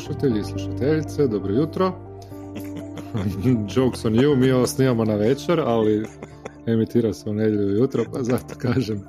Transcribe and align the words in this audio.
slušatelji 0.00 0.40
i 0.40 0.44
slušateljice, 0.44 1.26
dobro 1.26 1.54
jutro. 1.54 1.92
Jokes 3.76 4.04
on 4.04 4.14
you, 4.14 4.36
mi 4.36 4.50
ovo 4.50 4.66
snimamo 4.66 5.04
na 5.04 5.14
večer, 5.14 5.60
ali 5.60 6.06
emitira 6.66 7.12
se 7.12 7.30
u 7.30 7.34
nedjelju 7.34 7.76
jutro, 7.76 8.04
pa 8.12 8.22
zato 8.22 8.54
kažem 8.58 9.04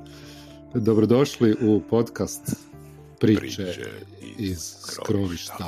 dobrodošli 0.74 1.56
u 1.62 1.80
podcast 1.90 2.56
Priče, 3.20 3.40
Priče 3.40 3.72
iz 4.38 4.50
iz 4.50 4.58
skrovišta. 4.80 5.64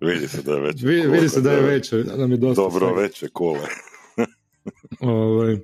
Vidi 0.00 0.28
se 0.28 0.42
da 0.42 0.52
je 0.52 0.60
već. 0.60 0.82
vidi, 0.82 1.08
vidi 1.08 1.28
se 1.28 1.40
da 1.40 1.52
je 1.52 1.62
večer, 1.62 2.04
da 2.04 2.16
nam 2.16 2.30
je 2.30 2.36
dosta 2.36 2.62
Dobro 2.62 2.86
svega. 2.86 3.00
veće 3.00 3.28
kule. 3.28 3.68
Ovaj, 5.00 5.52
e, 5.52 5.58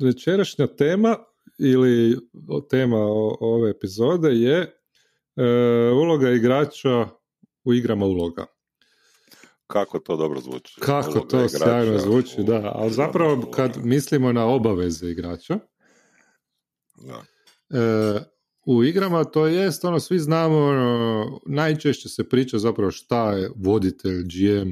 večerašnja 0.00 0.66
tema 0.66 1.16
ili 1.58 2.18
tema 2.70 2.98
ove 3.40 3.70
epizode 3.70 4.28
je 4.28 4.58
e, 5.36 5.44
uloga 5.90 6.30
igrača 6.30 7.08
u 7.64 7.74
igrama 7.74 8.06
uloga. 8.06 8.46
Kako 9.66 9.98
to 9.98 10.16
dobro 10.16 10.40
zvuči. 10.40 10.80
Kako 10.80 11.10
Uloga 11.10 11.28
to 11.28 11.48
sjajno 11.48 11.98
zvuči, 11.98 12.40
u 12.40 12.44
da. 12.44 12.72
Ali 12.74 12.92
zapravo 12.92 13.50
kad 13.50 13.84
mislimo 13.84 14.32
na 14.32 14.46
obaveze 14.46 15.10
igrača, 15.10 15.58
Da. 16.96 17.22
e, 17.78 18.20
u 18.66 18.84
igrama 18.84 19.24
to 19.24 19.46
jest 19.46 19.84
ono, 19.84 20.00
svi 20.00 20.18
znamo, 20.18 20.56
ono, 20.58 21.40
najčešće 21.46 22.08
se 22.08 22.28
priča 22.28 22.58
zapravo 22.58 22.90
šta 22.90 23.32
je 23.32 23.50
voditelj, 23.56 24.22
GM, 24.22 24.70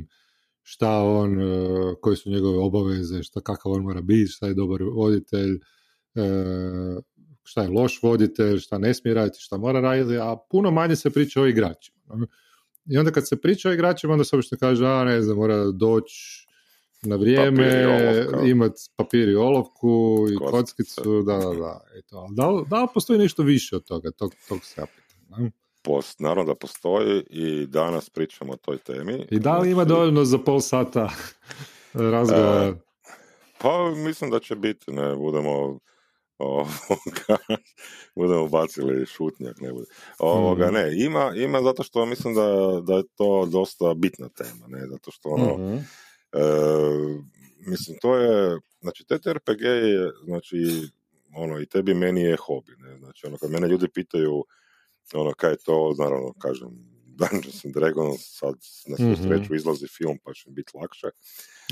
šta 0.62 1.02
on, 1.02 1.40
e, 1.40 1.94
koje 2.00 2.16
su 2.16 2.30
njegove 2.30 2.58
obaveze, 2.58 3.22
šta 3.22 3.40
kakav 3.40 3.72
on 3.72 3.82
mora 3.82 4.00
biti, 4.00 4.30
šta 4.30 4.46
je 4.46 4.54
dobar 4.54 4.82
voditelj, 4.82 5.60
šta 7.42 7.62
je 7.62 7.68
loš 7.68 8.02
voditelj, 8.02 8.58
šta 8.58 8.78
ne 8.78 8.94
smije 8.94 9.14
raditi, 9.14 9.40
šta 9.40 9.56
mora 9.56 9.80
raditi, 9.80 10.18
a 10.18 10.36
puno 10.50 10.70
manje 10.70 10.96
se 10.96 11.10
priča 11.10 11.40
o 11.40 11.46
igračima. 11.46 11.98
I 12.86 12.98
onda 12.98 13.10
kad 13.10 13.28
se 13.28 13.36
priča 13.36 13.68
o 13.68 13.72
igračima, 13.72 14.12
onda 14.12 14.24
se 14.24 14.36
obično 14.36 14.58
kaže, 14.58 14.86
a 14.86 15.04
ne 15.04 15.22
znam, 15.22 15.36
mora 15.36 15.64
doći 15.66 16.46
na 17.02 17.16
vrijeme, 17.16 17.56
Papir 17.56 17.80
i 17.80 17.84
olovka. 17.84 18.46
imat 18.46 18.72
papir 18.96 19.28
i 19.28 19.34
olovku 19.34 19.88
i 20.30 20.36
Kockice. 20.36 20.50
kockicu, 20.52 21.22
da, 21.22 21.32
da, 21.34 21.54
da. 21.54 21.80
Eto, 21.94 22.16
ali 22.16 22.34
da, 22.34 22.50
li- 22.50 22.64
da 22.68 22.82
li 22.82 22.88
postoji 22.94 23.18
nešto 23.18 23.42
više 23.42 23.76
od 23.76 23.84
toga, 23.84 24.10
tog, 24.10 24.32
tog 24.48 24.64
se 24.64 24.80
ja 24.80 24.86
pitam? 24.86 25.50
Post, 25.82 26.20
naravno 26.20 26.44
da 26.44 26.54
postoji 26.56 27.22
i 27.30 27.66
danas 27.66 28.10
pričamo 28.10 28.52
o 28.52 28.56
toj 28.56 28.78
temi. 28.78 29.26
I 29.30 29.38
da 29.38 29.58
li 29.58 29.70
ima 29.70 29.84
Znači, 29.84 29.88
dovoljno 29.88 30.24
za 30.24 30.38
pol 30.38 30.60
sata 30.60 31.10
razgovora? 31.92 32.64
E, 32.64 32.74
Pa 33.58 33.68
mislim 33.96 34.30
da 34.30 34.38
će 34.38 34.56
biti, 34.56 34.92
ne, 34.92 35.16
budemo 35.16 35.78
ovoga, 36.38 37.36
budemo 38.16 38.48
bacili 38.48 39.06
šutnjak, 39.06 39.60
ne 39.60 39.72
bude. 39.72 39.86
Ovoga, 40.18 40.64
Mhm. 40.64 40.74
ne, 40.74 40.92
ima, 40.96 41.32
ima 41.36 41.62
zato 41.62 41.82
što 41.82 42.06
mislim 42.06 42.34
da, 42.34 42.46
da 42.82 42.94
je 42.94 43.02
to 43.14 43.46
dosta 43.46 43.94
bitna 43.94 44.28
tema, 44.28 44.66
ne, 44.68 44.86
zato 44.86 45.10
što 45.10 45.28
ono, 45.28 45.54
Mhm. 45.56 45.76
E, 46.32 46.40
mislim, 47.60 47.98
to 48.00 48.16
je, 48.16 48.58
znači, 48.80 49.04
TTRPG 49.04 49.62
je, 49.62 50.10
znači, 50.24 50.56
ono, 51.36 51.60
i 51.60 51.66
tebi 51.66 51.94
meni 51.94 52.20
je 52.22 52.36
hobi, 52.36 52.72
ne, 52.78 52.98
znači, 52.98 53.26
ono, 53.26 53.36
kad 53.38 53.50
mene 53.50 53.68
ljudi 53.68 53.88
pitaju, 53.88 54.44
ono, 55.14 55.32
kaj 55.32 55.50
je 55.50 55.56
to, 55.56 55.94
naravno, 55.98 56.32
kažem, 56.32 56.68
Dungeons 57.18 57.64
and 57.64 57.74
Dragons, 57.74 58.38
sad, 58.38 58.54
na 58.86 58.96
svu 58.96 59.04
Mhm. 59.06 59.22
sreću, 59.22 59.54
izlazi 59.54 59.86
film, 59.88 60.18
pa 60.24 60.32
će 60.34 60.50
biti 60.50 60.72
lakše, 60.74 61.06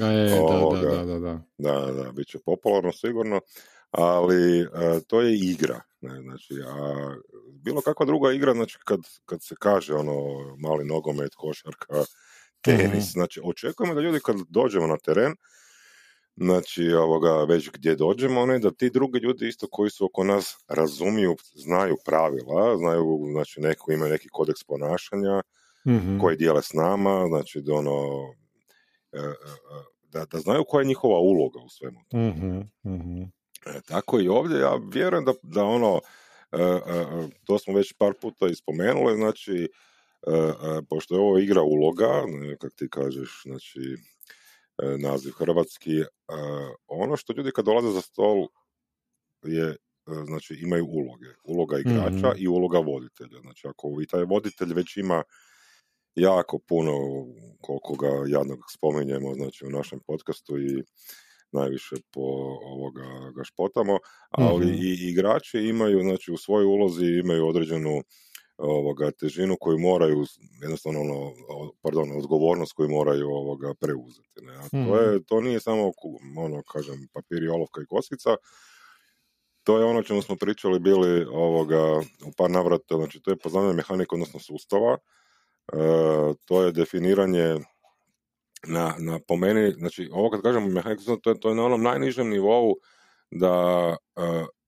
A 0.02 0.06
je, 0.06 0.30
da, 0.30 0.36
da, 0.36 0.42
Ovoga. 0.42 0.80
da, 0.80 1.04
da, 1.04 1.18
da. 1.18 1.40
da, 1.58 1.92
da, 1.92 2.12
bit 2.12 2.26
će 2.26 2.38
popularno 2.38 2.92
sigurno, 2.92 3.40
ali 3.92 4.60
e, 4.60 4.66
to 5.06 5.20
je 5.20 5.36
igra, 5.36 5.80
ne, 6.00 6.20
znači, 6.22 6.54
a 6.66 6.94
bilo 7.52 7.80
kakva 7.80 8.06
druga 8.06 8.32
igra, 8.32 8.52
znači, 8.54 8.78
kad, 8.84 9.00
kad 9.24 9.42
se 9.42 9.54
kaže, 9.58 9.94
ono, 9.94 10.14
mali 10.58 10.84
nogomet, 10.84 11.34
košarka, 11.34 11.86
tenis, 12.60 12.92
Mhm. 13.04 13.12
znači, 13.12 13.40
očekujemo 13.44 13.94
da 13.94 14.00
ljudi 14.00 14.20
kad 14.24 14.36
dođemo 14.48 14.86
na 14.86 14.96
teren, 14.96 15.32
znači, 16.36 16.92
ovoga, 16.92 17.44
već 17.44 17.70
gdje 17.72 17.94
dođemo, 17.96 18.46
ne, 18.46 18.58
da 18.58 18.70
ti 18.70 18.90
drugi 18.90 19.18
ljudi 19.18 19.48
isto 19.48 19.66
koji 19.70 19.90
su 19.90 20.04
oko 20.04 20.24
nas 20.24 20.56
razumiju, 20.68 21.36
znaju 21.54 21.96
pravila, 22.04 22.76
znaju, 22.78 23.18
znači, 23.32 23.60
neko 23.60 23.92
imaju 23.92 24.12
neki 24.12 24.28
kodeks 24.28 24.64
ponašanja, 24.64 25.42
Mhm. 25.86 26.18
koji 26.20 26.36
dijele 26.36 26.62
s 26.62 26.72
nama, 26.72 27.26
znači, 27.28 27.60
da 27.60 27.74
ono, 27.74 27.98
e, 29.12 29.18
e, 29.18 29.32
da, 30.02 30.24
da 30.24 30.38
znaju 30.38 30.64
koja 30.68 30.82
je 30.82 30.86
njihova 30.86 31.18
uloga 31.18 31.58
u 31.60 31.68
svemu 31.68 31.98
tome. 32.10 32.28
E, 33.66 33.80
tako 33.80 34.20
i 34.20 34.28
ovdje, 34.28 34.60
ja 34.60 34.80
vjerujem 34.92 35.24
da, 35.24 35.32
da 35.42 35.64
ono, 35.64 36.00
e, 36.52 36.62
e, 36.62 37.00
e, 37.00 37.28
to 37.44 37.58
smo 37.58 37.74
već 37.74 37.92
par 37.98 38.12
puta 38.20 38.48
i 38.48 38.54
spomenuli, 38.54 39.16
znači, 39.16 39.68
pošto 40.88 41.14
je 41.14 41.20
ovo 41.20 41.38
igra 41.38 41.62
uloga, 41.62 42.24
ne, 42.28 42.56
kak 42.56 42.72
ti 42.76 42.88
kažeš, 42.90 43.42
znači, 43.44 43.80
naziv 44.98 45.32
hrvatski, 45.32 46.02
ono 46.86 47.16
što 47.16 47.32
ljudi 47.36 47.50
kad 47.54 47.64
dolaze 47.64 47.90
za 47.90 48.00
stol 48.00 48.46
je, 49.44 49.76
znači, 50.26 50.54
imaju 50.62 50.86
uloge. 50.86 51.28
Uloga 51.44 51.78
igrača 51.78 52.28
Mhm. 52.28 52.38
i 52.38 52.48
uloga 52.48 52.78
voditelja. 52.78 53.40
Znači, 53.40 53.68
ako 53.68 53.98
i 54.02 54.06
taj 54.06 54.24
voditelj 54.24 54.74
već 54.74 54.96
ima 54.96 55.22
jako 56.14 56.58
puno, 56.58 56.92
koliko 57.60 57.94
ga 57.96 58.08
jadnog 58.28 58.58
spominjemo, 58.72 59.34
znači, 59.34 59.66
u 59.66 59.70
našem 59.70 60.00
podcastu 60.06 60.58
i 60.58 60.84
najviše 61.52 61.96
po 62.12 62.20
ovoga 62.74 63.04
ga 63.36 63.44
špotamo, 63.44 63.98
ali 64.30 64.66
Mhm. 64.66 64.74
i 64.76 65.10
igrači 65.10 65.58
imaju, 65.58 66.00
znači 66.02 66.32
u 66.32 66.36
svojoj 66.36 66.66
ulozi 66.66 67.06
imaju 67.06 67.46
određenu 67.48 68.02
ovoga 68.58 69.10
težinu 69.10 69.56
koju 69.60 69.78
moraju 69.78 70.24
jednostavno 70.62 71.00
ono, 71.00 71.32
pardon, 71.82 72.12
odgovornost 72.18 72.72
koju 72.72 72.88
moraju 72.90 73.28
ovoga 73.30 73.74
preuzeti. 73.80 74.40
Ne? 74.42 74.54
A 74.56 74.68
to, 74.68 74.76
Mhm. 74.78 74.94
je, 74.96 75.24
to 75.24 75.40
nije 75.40 75.60
samo 75.60 75.92
ono, 76.38 76.62
kažem, 76.72 77.08
papir 77.14 77.42
i 77.42 77.48
olovka 77.48 77.82
i 77.82 77.86
kockica, 77.86 78.36
to 79.64 79.78
je 79.78 79.84
ono 79.84 80.02
čemu 80.02 80.22
smo 80.22 80.36
pričali 80.36 80.80
bili 80.80 81.24
ovoga, 81.32 81.98
u 82.26 82.32
par 82.36 82.50
navrata, 82.50 82.96
znači 82.96 83.20
to 83.22 83.30
je 83.30 83.38
poznavanje 83.38 83.74
mehanike, 83.74 84.08
odnosno 84.14 84.40
sustava, 84.40 84.98
e, 85.72 85.78
to 86.46 86.62
je 86.62 86.72
definiranje 86.72 87.56
na, 88.66 88.94
na 88.98 89.18
po 89.28 89.36
meni, 89.36 89.70
znači 89.72 90.08
ovo 90.12 90.30
kad 90.30 90.42
kažemo 90.42 90.66
mehaniku, 90.66 91.16
to 91.16 91.34
to 91.34 91.48
je 91.48 91.54
na 91.54 91.64
onom 91.64 91.82
najnižem 91.82 92.28
nivou 92.30 92.74
da 93.30 93.50
e, 94.16 94.20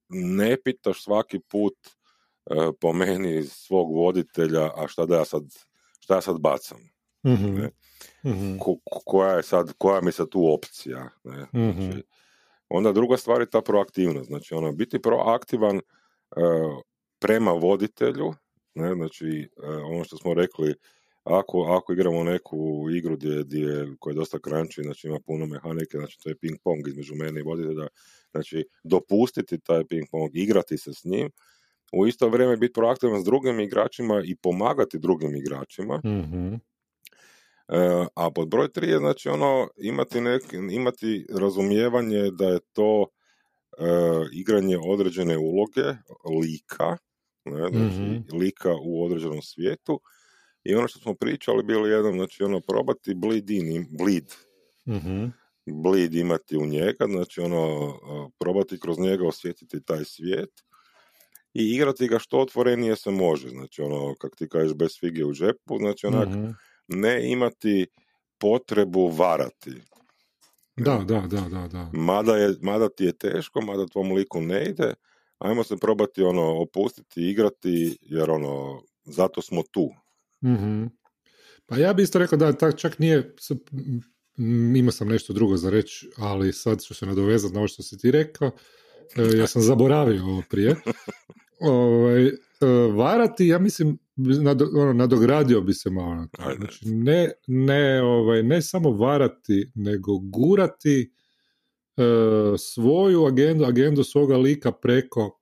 ne 0.09 0.57
pitaš 0.65 1.03
svaki 1.03 1.41
put 1.41 1.75
e, 2.51 2.55
po 2.81 2.93
meni 2.93 3.43
svog 3.43 3.95
voditelja, 3.95 4.71
a 4.77 4.89
šta 4.89 5.07
da 5.07 5.17
ja 5.17 5.25
sad, 5.25 5.43
šta 6.01 6.15
ja 6.15 6.21
sad 6.21 6.41
bacam, 6.41 6.79
Mhm, 7.27 7.55
ne? 7.55 7.71
mhm, 8.27 8.59
Ko- 8.59 8.79
ko- 8.85 9.01
koja 9.07 9.33
je 9.37 9.43
sad, 9.43 9.73
koja 9.79 10.01
mi 10.01 10.13
sad 10.13 10.29
tu 10.29 10.53
opcija, 10.55 11.09
ne? 11.25 11.47
Mhm. 11.69 11.83
Znači, 11.83 12.03
onda 12.69 12.93
druga 12.93 13.17
stvar 13.17 13.41
je 13.41 13.51
ta 13.51 13.61
proaktivnost, 13.61 14.27
znači 14.27 14.55
ono, 14.55 14.73
biti 14.73 15.03
proaktivan 15.03 15.77
e, 15.77 15.81
prema 17.19 17.53
voditelju, 17.53 18.35
ne, 18.75 18.95
znači 18.95 19.49
ono 19.91 20.05
što 20.05 20.17
smo 20.17 20.35
rekli, 20.35 20.75
ako, 21.25 21.63
ako 21.63 21.93
igramo 21.93 22.25
neku 22.25 22.57
igru 22.97 23.17
gdje, 23.17 23.45
gdje, 23.45 23.87
koja 23.99 24.13
je 24.13 24.17
dosta 24.17 24.39
crunchy, 24.39 24.83
znači 24.83 25.07
ima 25.07 25.19
puno 25.27 25.47
mehanike, 25.47 25.99
znači 25.99 26.19
to 26.23 26.29
je 26.29 26.37
ping 26.39 26.59
pong 26.65 26.89
između 26.89 27.15
mene 27.15 27.41
i 27.41 27.43
voditelja, 27.43 27.87
znači 28.31 28.65
dopustiti 28.85 29.61
taj 29.61 29.85
ping 29.85 30.07
pong, 30.11 30.31
igrati 30.37 30.79
se 30.79 30.95
s 30.95 31.05
njim, 31.05 31.31
u 31.93 32.07
isto 32.07 32.29
vrijeme 32.29 32.57
biti 32.57 32.73
proaktivan 32.73 33.21
s 33.21 33.25
drugim 33.25 33.61
igračima 33.61 34.23
i 34.27 34.37
pomagati 34.37 34.99
drugim 34.99 35.37
igračima, 35.37 36.03
mhm, 36.05 36.55
E, 37.69 38.07
a 38.17 38.31
pod 38.31 38.49
broj 38.49 38.73
tri 38.73 38.89
je 38.89 38.99
znači 38.99 39.29
ono 39.29 39.69
imati, 39.77 40.21
nek, 40.21 40.43
imati 40.71 41.27
razumijevanje 41.41 42.31
da 42.31 42.49
je 42.49 42.59
to 42.73 43.07
e, 43.79 43.85
igranje 44.33 44.79
određene 44.87 45.39
uloge, 45.39 45.83
lika, 46.41 46.97
ne, 47.45 47.69
znači 47.69 48.05
Mhm. 48.11 48.39
lika 48.41 48.75
u 48.85 49.05
određenom 49.05 49.43
svijetu 49.43 50.01
i 50.65 50.75
ono 50.75 50.89
što 50.89 50.99
smo 50.99 51.15
pričali 51.15 51.63
bili 51.63 51.91
jednom, 51.91 52.15
znači 52.15 52.43
ono 52.43 52.61
probati 52.61 53.15
bleed 53.15 53.51
in, 53.51 53.87
bleed, 53.91 54.33
mhm, 54.89 55.27
bleed 55.67 56.15
imati 56.15 56.57
u 56.57 56.67
njega, 56.67 57.07
znači 57.07 57.41
ono 57.41 57.95
probati 58.39 58.81
kroz 58.81 58.99
njega 58.99 59.27
osjetiti 59.27 59.85
taj 59.85 60.05
svijet 60.05 60.65
i 61.55 61.71
igrati 61.71 62.09
ga 62.09 62.19
što 62.19 62.39
otvorenije 62.39 62.97
se 62.97 63.11
može, 63.11 63.49
znači 63.49 63.83
ono, 63.83 64.15
kak 64.15 64.37
ti 64.37 64.49
kažeš, 64.49 64.75
bez 64.75 64.99
fige 65.01 65.25
u 65.25 65.33
džepu, 65.33 65.79
znači 65.79 66.07
onak, 66.07 66.29
mhm. 66.29 66.51
ne 66.89 67.31
imati 67.31 67.87
potrebu 68.39 69.09
varati. 69.09 69.73
Da, 70.77 71.05
da, 71.09 71.21
da, 71.21 71.41
da, 71.41 71.69
da. 71.69 71.91
Mada, 71.93 72.37
je, 72.37 72.55
mada 72.63 72.89
ti 72.89 73.05
je 73.05 73.13
teško, 73.13 73.61
mada 73.61 73.87
tvom 73.87 74.13
liku 74.13 74.41
ne 74.41 74.65
ide, 74.65 74.95
ajmo 75.39 75.65
se 75.65 75.77
probati 75.77 76.23
ono 76.23 76.63
opustiti, 76.63 77.31
igrati, 77.31 77.99
jer 78.01 78.31
ono, 78.31 78.83
zato 79.05 79.43
smo 79.43 79.63
tu. 79.71 79.91
Mhm. 80.45 80.87
Pa 81.67 81.77
ja 81.77 81.93
bi 81.93 82.03
isto 82.03 82.19
rekao 82.19 82.39
da 82.39 82.53
tak 82.53 82.77
čak 82.77 82.99
nije 82.99 83.35
imao 84.77 84.93
sam 84.93 85.09
nešto 85.09 85.33
drugo 85.33 85.57
za 85.57 85.71
reći, 85.71 86.11
ali 86.17 86.53
sad 86.53 86.83
ću 86.83 86.95
se 86.95 87.07
nadovezati 87.07 87.55
na 87.55 87.61
ovo 87.61 87.69
što 87.69 87.83
si 87.83 87.99
ti 87.99 88.11
rekao. 88.11 88.51
E, 89.17 89.37
ja 89.37 89.47
sam 89.47 89.63
zaboravio 89.63 90.25
ovo 90.25 90.43
prije. 90.51 90.77
Ovaj, 91.61 92.27
e, 92.27 92.33
varati, 92.95 93.47
ja 93.47 93.59
mislim, 93.59 93.99
ono, 94.77 94.93
nadogradio 94.93 95.61
bi 95.61 95.75
se 95.75 95.91
malo 95.91 96.15
na 96.15 96.27
to. 96.27 96.43
Znači, 96.57 96.89
ne, 96.89 97.31
ne, 97.47 98.03
ovaj, 98.03 98.43
ne 98.43 98.63
samo 98.63 98.91
varati, 98.91 99.71
nego 99.75 100.19
gurati 100.19 101.13
e, 101.97 102.03
svoju 102.59 103.25
agendu, 103.25 103.65
agendu 103.65 104.05
svoga 104.05 104.37
lika 104.37 104.73
preko, 104.73 105.41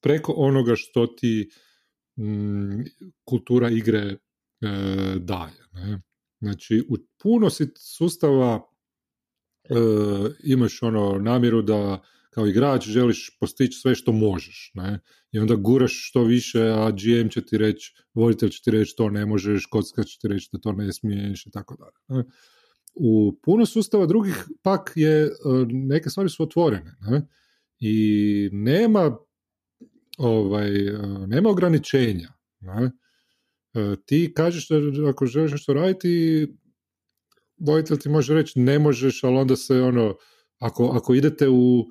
preko 0.00 0.32
onoga 0.32 0.72
što 0.76 1.06
ti 1.06 1.50
mm, 2.16 2.84
kultura 3.24 3.70
igre 3.70 4.16
daje. 5.20 5.66
Ne? 5.72 6.02
Znači, 6.40 6.84
u 6.88 6.96
puno 7.22 7.48
sustava 7.76 8.62
imaš 10.44 10.82
ono 10.82 11.18
namjeru 11.18 11.62
da 11.62 12.02
kao 12.34 12.46
igrač 12.46 12.88
želiš 12.88 13.36
postići 13.40 13.78
sve 13.78 13.94
što 13.94 14.12
možeš, 14.12 14.70
ne? 14.74 15.00
I 15.32 15.38
onda 15.38 15.54
guraš 15.54 16.08
što 16.08 16.24
više, 16.24 16.62
a 16.62 16.90
GM 16.90 17.28
će 17.28 17.46
ti 17.46 17.58
reći, 17.58 17.94
voditelj 18.14 18.48
će 18.48 18.62
ti 18.62 18.70
reći 18.70 18.94
to 18.96 19.10
ne 19.10 19.26
možeš, 19.26 19.66
kocka 19.66 20.04
će 20.04 20.18
ti 20.20 20.28
reći 20.28 20.48
da 20.52 20.58
to 20.58 20.72
ne 20.72 20.92
smiješ 20.92 21.46
i 21.46 21.50
tako 21.50 21.76
dalje. 21.76 22.24
U 22.94 23.38
puno 23.42 23.66
sustava 23.66 24.06
drugih 24.06 24.46
pak 24.62 24.92
je, 24.94 25.22
e, 25.24 25.30
neke 25.68 26.10
stvari 26.10 26.28
su 26.28 26.42
otvorene, 26.42 26.96
ne? 27.00 27.26
I 27.80 28.48
nema 28.52 29.16
ovaj, 30.18 30.88
e, 30.88 30.98
nema 31.26 31.50
ograničenja, 31.50 32.28
ne? 32.60 32.90
E, 33.74 33.96
ti 34.06 34.32
kažeš 34.36 34.68
da 34.68 35.08
ako 35.10 35.26
želiš 35.26 35.52
nešto 35.52 35.72
raditi, 35.72 36.46
voditelj 37.58 37.98
ti 37.98 38.08
može 38.08 38.34
reći 38.34 38.60
ne 38.60 38.78
možeš, 38.78 39.24
ali 39.24 39.36
onda 39.36 39.56
se 39.56 39.82
ono, 39.82 40.16
ako, 40.58 40.84
ako 40.84 41.14
idete 41.14 41.48
u 41.48 41.84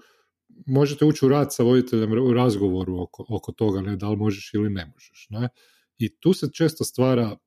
možete 0.67 1.05
ući 1.05 1.25
u 1.25 1.29
rad 1.29 1.53
sa 1.53 1.63
voditeljem 1.63 2.11
u 2.11 2.33
razgovoru 2.33 3.01
oko, 3.01 3.25
oko 3.29 3.51
toga, 3.51 3.81
ne, 3.81 3.95
da 3.95 4.09
li 4.09 4.17
možeš 4.17 4.51
ili 4.53 4.69
ne 4.69 4.85
možeš. 4.93 5.27
Ne? 5.29 5.49
I 5.97 6.19
tu 6.19 6.33
se 6.33 6.49
često 6.53 6.83
stvara 6.83 7.31
e, 7.31 7.37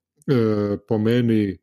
po 0.88 0.98
meni 0.98 1.58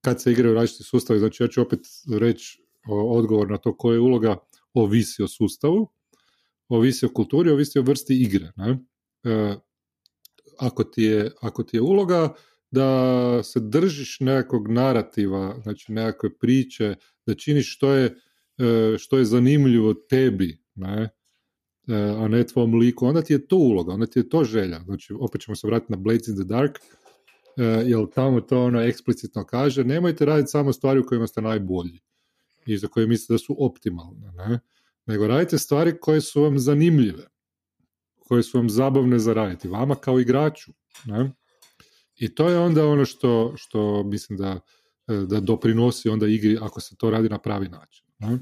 kad 0.00 0.22
se 0.22 0.32
igraju 0.32 0.54
različiti 0.54 0.84
sustavi, 0.84 1.18
znači 1.18 1.42
ja 1.42 1.48
ću 1.48 1.62
opet 1.62 1.80
reći 2.20 2.62
odgovor 2.88 3.50
na 3.50 3.56
to 3.56 3.76
koja 3.76 3.94
je 3.94 4.00
uloga 4.00 4.36
ovisi 4.74 5.22
o 5.22 5.28
sustavu, 5.28 5.88
ovisi 6.68 7.06
o 7.06 7.08
kulturi, 7.08 7.50
ovisi 7.50 7.78
o 7.78 7.82
vrsti 7.82 8.22
igre. 8.22 8.52
Ne? 8.56 8.78
E, 9.24 9.56
ako, 10.58 10.84
ti 10.84 11.02
je, 11.02 11.30
ako 11.40 11.62
ti 11.62 11.76
je 11.76 11.80
uloga 11.80 12.34
da 12.70 13.42
se 13.42 13.60
držiš 13.60 14.20
nekakvog 14.20 14.68
narativa, 14.68 15.60
znači 15.62 15.92
nekakve 15.92 16.38
priče, 16.38 16.94
da 17.26 17.34
činiš 17.34 17.76
što 17.76 17.92
je, 17.92 18.14
e, 18.58 18.98
što 18.98 19.18
je 19.18 19.24
zanimljivo 19.24 19.94
tebi, 19.94 20.58
ne, 20.74 21.08
e, 21.88 21.94
a 21.94 22.28
ne 22.28 22.46
tvom 22.46 22.74
liku, 22.74 23.06
onda 23.06 23.22
ti 23.22 23.32
je 23.32 23.46
to 23.46 23.56
uloga, 23.56 23.92
onda 23.92 24.06
ti 24.06 24.18
je 24.18 24.28
to 24.28 24.44
želja. 24.44 24.80
Znači, 24.84 25.14
opet 25.20 25.40
ćemo 25.40 25.56
se 25.56 25.66
vratiti 25.66 25.92
na 25.92 25.96
Blades 25.96 26.28
in 26.28 26.34
the 26.34 26.44
Dark, 26.44 26.78
e, 26.78 27.62
jer 27.64 28.06
tamo 28.14 28.40
to 28.40 28.64
ono 28.64 28.80
eksplicitno 28.80 29.44
kaže, 29.44 29.84
nemojte 29.84 30.24
raditi 30.24 30.50
samo 30.50 30.72
stvari 30.72 31.00
u 31.00 31.06
kojima 31.06 31.26
ste 31.26 31.42
najbolji 31.42 32.00
i 32.66 32.78
za 32.78 32.88
koje 32.88 33.06
mislite 33.06 33.34
da 33.34 33.38
su 33.38 33.56
optimalne, 33.58 34.32
ne? 34.36 34.60
Nego 35.06 35.26
radite 35.26 35.58
stvari 35.58 36.00
koje 36.00 36.20
su 36.20 36.42
vam 36.42 36.58
zanimljive, 36.58 37.26
koje 38.18 38.42
su 38.42 38.58
vam 38.58 38.70
zabavne 38.70 39.18
za 39.18 39.32
raditi, 39.32 39.68
vama 39.68 39.94
kao 39.94 40.20
igraču. 40.20 40.72
Ne? 41.04 41.32
I 42.16 42.34
to 42.34 42.48
je 42.48 42.58
onda 42.58 42.86
ono 42.86 43.04
što, 43.04 43.52
što 43.56 44.02
mislim 44.02 44.38
da, 44.38 44.60
da 45.06 45.40
doprinosi 45.40 46.08
onda 46.08 46.26
igri 46.26 46.58
ako 46.62 46.80
se 46.80 46.96
to 46.96 47.10
radi 47.10 47.28
na 47.28 47.38
pravi 47.38 47.68
način. 47.68 48.06
Ne? 48.18 48.38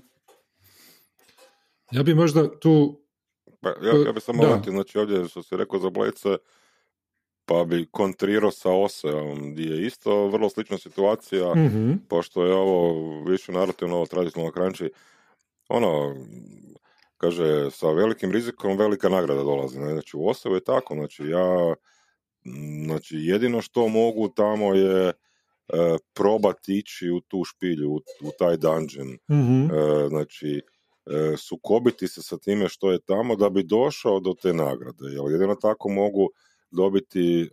Ja 1.92 2.02
bi 2.02 2.14
možda 2.14 2.58
tu... 2.60 3.00
Pa, 3.60 3.68
ja, 3.68 4.06
ja 4.06 4.12
bi 4.12 4.20
samo 4.20 4.42
vratio, 4.42 4.72
znači 4.72 4.98
ovdje 4.98 5.28
što 5.28 5.42
si 5.42 5.56
rekao 5.56 5.78
za 5.78 5.90
Blejce, 5.90 6.36
pa 7.44 7.64
bi 7.64 7.88
kontrirao 7.90 8.50
sa 8.50 8.70
Oseom, 8.70 9.52
gdje 9.52 9.64
je 9.64 9.86
isto 9.86 10.28
vrlo 10.28 10.48
slična 10.48 10.78
situacija, 10.78 11.54
mm 11.54 11.98
pošto 12.08 12.44
je 12.44 12.54
ovo 12.54 13.20
više 13.24 13.52
narativno, 13.52 13.96
ovo 13.96 14.06
tradicionalno 14.06 14.52
kranči, 14.52 14.90
ono, 15.68 16.16
kaže, 17.16 17.70
sa 17.70 17.90
velikim 17.90 18.32
rizikom 18.32 18.76
velika 18.78 19.08
nagrada 19.08 19.42
dolazi. 19.42 19.80
Ne? 19.80 19.92
Znači, 19.92 20.16
u 20.16 20.26
Oseu 20.28 20.54
je 20.54 20.64
tako, 20.64 20.94
znači, 20.94 21.24
ja, 21.24 21.74
znači, 22.84 23.16
jedino 23.16 23.62
što 23.62 23.88
mogu 23.88 24.28
tamo 24.28 24.74
je 24.74 25.08
e, 25.08 25.12
probati 26.14 26.78
ići 26.78 27.10
u 27.10 27.20
tu 27.20 27.44
špilju, 27.44 27.90
u, 27.92 27.96
u 27.96 28.30
taj 28.38 28.56
dungeon. 28.56 29.08
mm 29.30 29.64
E, 29.64 30.08
znači, 30.08 30.62
e, 31.06 31.36
sukobiti 31.36 32.08
se 32.08 32.22
sa 32.22 32.38
time 32.38 32.68
što 32.68 32.92
je 32.92 32.98
tamo 33.06 33.36
da 33.36 33.50
bi 33.50 33.62
došao 33.62 34.20
do 34.20 34.34
te 34.42 34.52
nagrade. 34.52 35.04
Jer 35.04 35.32
jedino 35.32 35.54
tako 35.54 35.88
mogu 35.88 36.30
dobiti 36.70 37.42
e, 37.42 37.46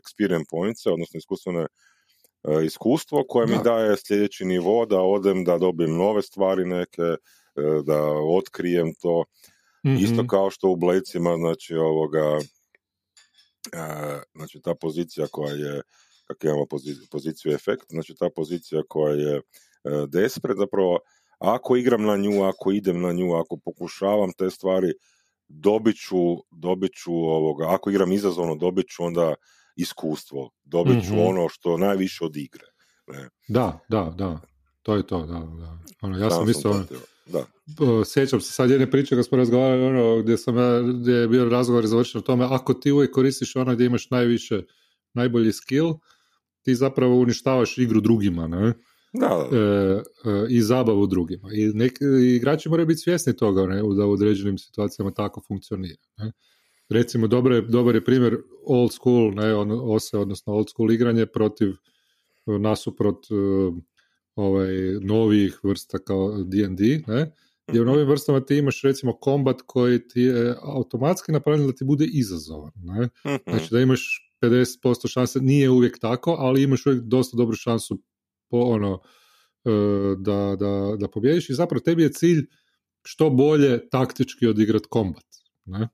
experience 0.00 0.50
points, 0.50 0.86
odnosno 0.86 1.18
iskustvene 1.18 1.66
iskustvo 2.64 3.24
koje 3.28 3.46
mi 3.46 3.56
daje 3.64 3.96
sljedeći 3.96 4.44
nivo 4.44 4.86
da 4.86 5.00
odem 5.00 5.44
da 5.44 5.58
dobijem 5.58 5.96
nove 5.96 6.22
stvari 6.22 6.64
neke, 6.64 7.02
e, 7.02 7.18
da 7.84 8.02
otkrijem 8.12 8.94
to. 8.94 9.24
mm 9.86 9.96
Isto 9.96 10.26
kao 10.26 10.50
što 10.50 10.68
u 10.68 10.76
blecima, 10.76 11.36
znači 11.36 11.74
ovoga, 11.74 12.38
e, 13.72 14.20
znači 14.34 14.60
ta 14.60 14.74
pozicija 14.74 15.26
koja 15.30 15.54
je, 15.54 15.82
kako 16.26 16.46
imamo 16.46 16.66
poziciju, 16.66 17.06
poziciju 17.10 17.52
efekt, 17.52 17.84
znači 17.88 18.14
ta 18.18 18.28
pozicija 18.36 18.82
koja 18.88 19.14
je 19.14 19.40
despre, 20.08 20.54
zapravo 20.58 20.98
ako 21.38 21.76
igram 21.76 22.02
na 22.02 22.16
nju, 22.16 22.42
ako 22.42 22.72
idem 22.72 23.00
na 23.00 23.12
nju, 23.12 23.34
ako 23.34 23.56
pokušavam 23.56 24.32
te 24.32 24.50
stvari, 24.50 24.92
dobit 25.48 25.96
ću, 25.96 26.16
dobit 26.50 26.90
ću 26.94 27.12
ovoga, 27.12 27.66
ako 27.68 27.90
igram 27.90 28.12
izazovno, 28.12 28.54
dobit 28.54 28.86
ću 28.88 29.04
onda 29.04 29.34
iskustvo, 29.76 30.50
dobit 30.64 31.04
ću 31.06 31.12
mhm. 31.12 31.20
ono 31.20 31.48
što 31.48 31.76
najviše 31.76 32.24
od 32.24 32.36
igre. 32.36 32.66
Ne. 33.06 33.28
Da, 33.48 33.80
da, 33.88 34.14
da. 34.18 34.40
To 34.82 34.96
je 34.96 35.06
to, 35.06 35.26
da, 35.26 35.38
da. 35.38 35.78
Ono, 36.00 36.18
ja 36.18 36.30
sam 36.30 36.50
isto, 36.50 36.70
ono, 36.70 36.84
da. 37.26 37.44
sjećam 38.04 38.40
se 38.40 38.52
sad 38.52 38.70
jedne 38.70 38.90
priče 38.90 39.16
kad 39.16 39.26
smo 39.26 39.38
razgovarali 39.38 39.82
ono, 39.82 40.22
gdje, 40.22 40.36
sam, 40.36 40.54
gdje 41.00 41.12
je 41.12 41.28
bio 41.28 41.48
razgovor 41.48 41.86
završen 41.86 42.18
o 42.18 42.22
tome, 42.22 42.44
ako 42.50 42.74
ti 42.74 42.92
uvijek 42.92 43.10
koristiš 43.10 43.56
ono 43.56 43.74
gdje 43.74 43.86
imaš 43.86 44.10
najviše, 44.10 44.62
najbolji 45.14 45.52
skill, 45.52 45.94
ti 46.62 46.74
zapravo 46.74 47.16
uništavaš 47.16 47.78
igru 47.78 48.00
drugima, 48.00 48.48
ne? 48.48 48.72
da, 49.14 49.48
e, 49.52 49.58
e, 49.58 50.46
i 50.48 50.62
zabavu 50.62 51.06
drugima. 51.06 51.48
I 51.52 51.66
neki 51.66 52.04
igrači 52.36 52.68
moraju 52.68 52.86
biti 52.86 53.00
svjesni 53.00 53.36
toga 53.36 53.66
ne, 53.66 53.82
da 53.96 54.06
u 54.06 54.12
određenim 54.12 54.58
situacijama 54.58 55.10
tako 55.10 55.42
funkcionira. 55.48 56.02
Ne. 56.16 56.32
Recimo, 56.88 57.26
dobar 57.26 57.52
je, 57.52 57.62
dobar 57.62 57.94
je 57.94 58.04
primjer 58.04 58.36
old 58.66 58.92
school, 58.92 59.34
ne, 59.34 59.54
on, 59.54 59.70
ose, 59.70 60.18
odnosno 60.18 60.52
old 60.52 60.70
school 60.70 60.92
igranje 60.92 61.26
protiv 61.26 61.74
nasuprot 62.46 63.30
uh, 63.30 63.74
ovaj, 64.34 64.74
novih 65.00 65.60
vrsta 65.62 65.98
kao 65.98 66.44
D&D, 66.44 67.02
ne, 67.06 67.32
gdje 67.66 67.80
u 67.80 67.84
mhm. 67.84 67.92
novim 67.92 68.08
vrstama 68.08 68.40
ti 68.40 68.56
imaš 68.56 68.82
recimo 68.82 69.12
kombat 69.12 69.62
koji 69.66 70.08
ti 70.08 70.20
je 70.20 70.54
automatski 70.62 71.32
napravljen 71.32 71.66
da 71.66 71.72
ti 71.72 71.84
bude 71.84 72.04
izazovan. 72.04 72.72
Ne? 72.74 73.08
Mhm. 73.26 73.50
Znači 73.50 73.68
da 73.70 73.80
imaš 73.80 74.30
50% 74.42 75.08
šanse, 75.12 75.40
nije 75.40 75.70
uvijek 75.70 75.98
tako, 75.98 76.36
ali 76.38 76.62
imaš 76.62 76.86
uvijek 76.86 77.02
dosta 77.02 77.36
dobru 77.36 77.56
šansu 77.56 78.02
ono, 78.50 79.00
e, 79.64 79.70
da, 80.18 80.56
da, 80.58 80.96
da 80.98 81.08
pobjediš 81.08 81.50
i 81.50 81.54
zapravo 81.54 81.80
tebi 81.80 82.02
je 82.02 82.12
cilj 82.12 82.46
što 83.02 83.30
bolje 83.30 83.88
taktički 83.88 84.46
odigrati 84.46 84.86
kombat. 84.90 85.24
Ne? 85.64 85.88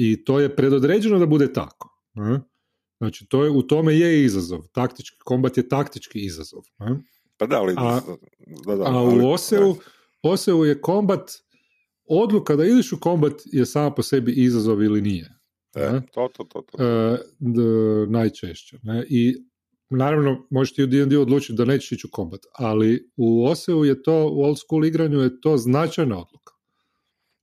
I 0.00 0.24
to 0.24 0.40
je 0.40 0.56
predodređeno 0.56 1.18
da 1.18 1.26
bude 1.26 1.52
tako. 1.52 1.88
Ne? 2.14 2.40
Znači, 2.98 3.26
to 3.28 3.44
je, 3.44 3.50
u 3.50 3.62
tome 3.62 3.94
je 3.94 4.24
izazov. 4.24 4.62
Taktički 4.72 5.18
kombat 5.24 5.56
je 5.56 5.68
taktički 5.68 6.20
izazov. 6.24 6.62
Ne? 6.78 7.00
Pa 7.36 7.46
da, 7.46 7.56
ali... 7.56 7.74
A, 7.76 8.00
da, 8.66 8.76
da, 8.76 8.84
a 8.84 9.02
u 9.02 9.30
Oseu, 9.30 9.74
Oseu 10.22 10.64
je 10.64 10.80
kombat, 10.80 11.30
odluka 12.04 12.56
da 12.56 12.64
ideš 12.64 12.92
u 12.92 13.00
kombat 13.00 13.32
je 13.44 13.66
sama 13.66 13.94
po 13.94 14.02
sebi 14.02 14.32
izazov 14.32 14.82
ili 14.82 15.02
nije. 15.02 15.34
E, 15.74 16.00
to, 16.12 16.28
to, 16.36 16.44
to, 16.44 16.62
to. 16.62 16.84
E, 16.84 17.18
najčešće. 18.08 18.78
Ne? 18.82 19.06
I 19.08 19.36
naravno 19.90 20.46
možeš 20.50 20.78
u 20.78 20.86
D&D 20.86 21.18
odlučiti 21.18 21.56
da 21.56 21.64
nećeš 21.64 21.92
ići 21.92 22.06
u 22.06 22.10
kombat, 22.12 22.40
ali 22.52 23.10
u 23.16 23.46
Oseu 23.46 23.84
je 23.84 24.02
to, 24.02 24.28
u 24.32 24.42
old 24.42 24.58
school 24.58 24.84
igranju 24.84 25.20
je 25.20 25.40
to 25.40 25.56
značajna 25.56 26.18
odluka. 26.18 26.54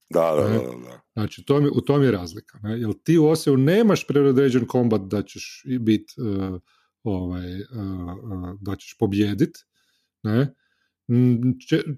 Da, 0.09 0.35
da, 0.35 0.49
da, 0.49 0.59
da. 0.59 1.04
Znači, 1.15 1.43
to 1.45 1.61
mi, 1.61 1.69
u 1.73 1.81
tom 1.81 2.03
je 2.03 2.11
razlika. 2.11 2.59
Ne? 2.63 2.79
Jer 2.79 2.93
ti 3.03 3.17
u 3.17 3.25
Oseu 3.25 3.57
nemaš 3.57 4.07
predodređen 4.07 4.65
kombat 4.67 5.01
da 5.01 5.23
ćeš 5.23 5.63
biti 5.79 6.13
uh, 6.21 6.61
ovaj, 7.03 7.61
uh, 7.61 7.65
da 8.61 8.75
ćeš 8.75 8.97
pobjedit, 8.99 9.57
ne? 10.23 10.55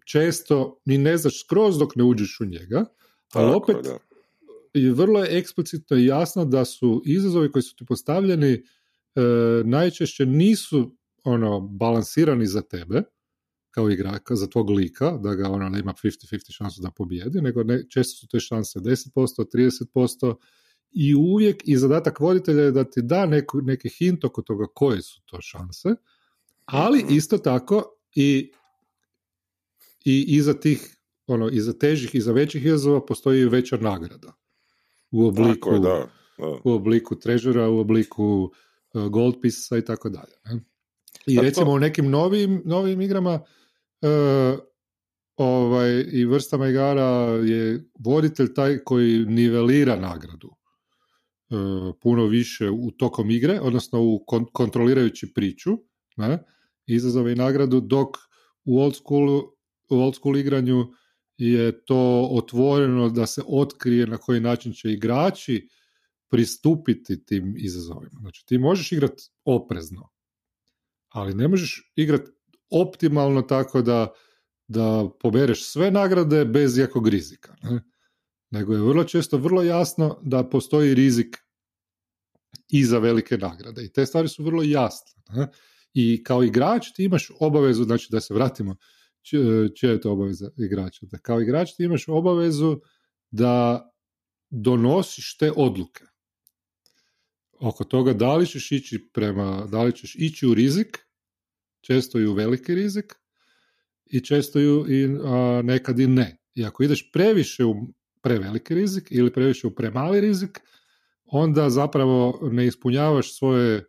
često 0.06 0.82
ni 0.86 0.98
ne 0.98 1.18
znaš 1.18 1.44
skroz 1.44 1.78
dok 1.78 1.96
ne 1.96 2.04
uđeš 2.04 2.40
u 2.40 2.46
njega, 2.46 2.86
ali 3.34 3.56
opet 3.56 3.76
da. 3.84 3.98
vrlo 4.92 5.24
je 5.24 5.38
eksplicitno 5.38 5.98
i 5.98 6.06
jasno 6.06 6.46
da 6.46 6.66
su 6.66 7.02
izazovi 7.06 7.52
koji 7.52 7.64
su 7.64 7.76
ti 7.76 7.86
postavljeni 7.86 8.64
E, 9.18 9.64
najčešće 9.64 10.26
nisu 10.26 10.98
ono 11.24 11.60
balansirani 11.60 12.48
za 12.48 12.62
tebe, 12.62 13.04
kao 13.72 13.90
igraka, 13.90 14.36
za 14.36 14.48
tvog 14.48 14.70
lika, 14.70 15.12
da 15.12 15.36
ga 15.36 15.50
ono 15.50 15.70
ne 15.70 15.80
ima 15.80 15.94
50-50 15.94 16.40
šansu 16.58 16.82
da 16.82 16.92
pobijedi, 16.92 17.42
nego 17.42 17.64
ne, 17.64 17.90
često 17.90 18.18
su 18.20 18.28
te 18.28 18.40
šanse 18.40 18.80
10%, 18.80 19.10
30% 19.96 20.36
i 20.92 21.16
uvijek 21.16 21.62
i 21.66 21.78
zadatak 21.78 22.20
voditelja 22.20 22.64
je 22.64 22.72
da 22.72 22.84
ti 22.84 23.02
da 23.02 23.26
neku, 23.26 23.62
neki 23.62 23.90
hint 23.90 24.24
oko 24.26 24.42
toga 24.42 24.66
koje 24.74 25.02
su 25.02 25.22
to 25.26 25.42
šanse, 25.42 25.90
ali 26.66 27.04
Mhm. 27.04 27.14
isto 27.14 27.38
tako 27.38 27.84
i, 28.16 28.52
i 30.06 30.26
iza 30.28 30.54
tih 30.54 30.98
ono, 31.28 31.50
iza 31.50 31.74
težih, 31.74 32.16
iza 32.16 32.32
većih 32.32 32.66
izazova 32.66 33.06
postoji 33.06 33.46
veća 33.46 33.78
nagrada. 33.78 34.34
U 35.12 35.28
obliku, 35.28 35.70
Tako 35.70 35.80
da. 35.80 36.08
da. 36.38 36.46
u 36.64 36.72
obliku 36.72 37.20
trežura, 37.20 37.70
u 37.70 37.78
obliku 37.80 38.52
uh, 38.94 39.08
gold 39.08 39.36
pieces 39.42 39.72
i 39.72 39.86
tako 39.86 40.10
dalje. 40.10 40.34
ne. 40.46 40.60
I 41.28 41.40
recimo 41.42 41.72
u 41.72 41.80
nekim 41.80 42.10
novim, 42.10 42.62
novim 42.66 43.02
igrama 43.02 43.34
uh, 43.34 44.60
ovaj, 45.36 46.06
i 46.12 46.26
vrstama 46.26 46.68
igara 46.68 47.06
je 47.46 47.84
voditelj 48.00 48.54
taj 48.54 48.78
koji 48.78 49.26
nivelira 49.26 49.96
nagradu 49.96 50.48
uh, 50.48 51.96
puno 52.02 52.26
više 52.26 52.70
u 52.70 52.92
tokom 52.92 53.30
igre, 53.30 53.60
odnosno 53.62 54.02
u 54.02 54.24
kon- 54.28 54.52
kontrolirajući 54.54 55.34
priču, 55.34 55.78
ne, 56.18 56.44
izazove 56.86 57.32
i 57.32 57.36
nagradu, 57.36 57.82
dok 57.82 58.18
u 58.66 58.80
old 58.80 58.96
schoolu, 58.96 59.44
u 59.90 59.96
old 59.96 60.16
school 60.16 60.38
igranju 60.38 60.86
je 61.38 61.86
to 61.86 62.28
otvoreno 62.32 63.10
da 63.10 63.26
se 63.26 63.42
otkrije 63.48 64.08
na 64.08 64.18
koji 64.18 64.40
način 64.40 64.74
će 64.74 64.92
igrači 64.92 65.70
pristupiti 66.30 67.26
tim 67.26 67.54
izazovima. 67.58 68.20
Znači 68.20 68.46
ti 68.46 68.58
možeš 68.58 68.92
igrati 68.92 69.24
oprezno, 69.46 70.10
ali 71.18 71.34
ne 71.34 71.48
možeš 71.48 71.92
igrati 71.96 72.32
optimalno 72.70 73.42
tako 73.42 73.82
da, 73.82 74.14
da 74.68 75.10
pobereš 75.20 75.66
sve 75.66 75.92
nagrade 75.92 76.46
bez 76.46 76.78
jakog 76.78 77.08
rizika. 77.08 77.56
Ne? 77.64 77.84
Nego 78.52 78.74
je 78.74 78.82
vrlo 78.82 79.04
često 79.04 79.38
vrlo 79.38 79.64
jasno 79.64 80.20
da 80.22 80.50
postoji 80.50 80.94
rizik 80.94 81.38
i 82.70 82.84
za 82.86 83.00
velike 83.00 83.38
nagrade. 83.38 83.86
I 83.86 83.94
te 83.94 84.06
stvari 84.06 84.28
su 84.28 84.44
vrlo 84.44 84.64
jasne. 84.64 85.22
Ne? 85.30 85.48
I 85.94 86.24
kao 86.24 86.44
igrač 86.44 86.92
ti 86.96 87.04
imaš 87.04 87.32
obavezu, 87.40 87.84
znači 87.84 88.08
da 88.12 88.22
se 88.22 88.34
vratimo, 88.34 88.76
čija 89.76 89.92
je 89.92 90.02
to 90.02 90.12
obaveza 90.12 90.50
igrača? 90.58 91.06
Da 91.06 91.18
kao 91.18 91.42
igrač 91.42 91.74
ti 91.76 91.84
imaš 91.84 92.08
obavezu 92.08 92.80
da 93.32 93.90
donosiš 94.50 95.38
te 95.38 95.52
odluke 95.56 96.04
oko 97.60 97.84
toga 97.84 98.14
da 98.14 98.36
li 98.36 98.48
ćeš 98.48 98.72
ići 98.72 99.10
prema, 99.14 99.68
da 99.72 99.84
li 99.84 99.96
ćeš 99.96 100.16
ići 100.16 100.48
u 100.48 100.54
rizik, 100.54 101.07
često 101.82 102.20
i 102.20 102.28
u 102.28 102.34
veliki 102.34 102.76
rizik, 102.76 103.14
i 104.06 104.20
često 104.22 104.60
i, 104.60 104.70
u- 104.70 104.86
i 104.90 105.06
a, 105.26 105.62
nekad 105.64 106.00
i 106.00 106.08
ne. 106.08 106.38
I 106.56 106.66
ako 106.66 106.84
ideš 106.84 107.12
previše 107.12 107.66
u 107.66 107.74
preveliki 108.22 108.74
rizik 108.76 109.08
ili 109.12 109.34
previše 109.34 109.68
u 109.68 109.76
premali 109.76 110.22
rizik, 110.22 110.60
onda 111.26 111.70
zapravo 111.70 112.40
ne 112.52 112.68
ispunjavaš 112.68 113.38
svoje 113.38 113.86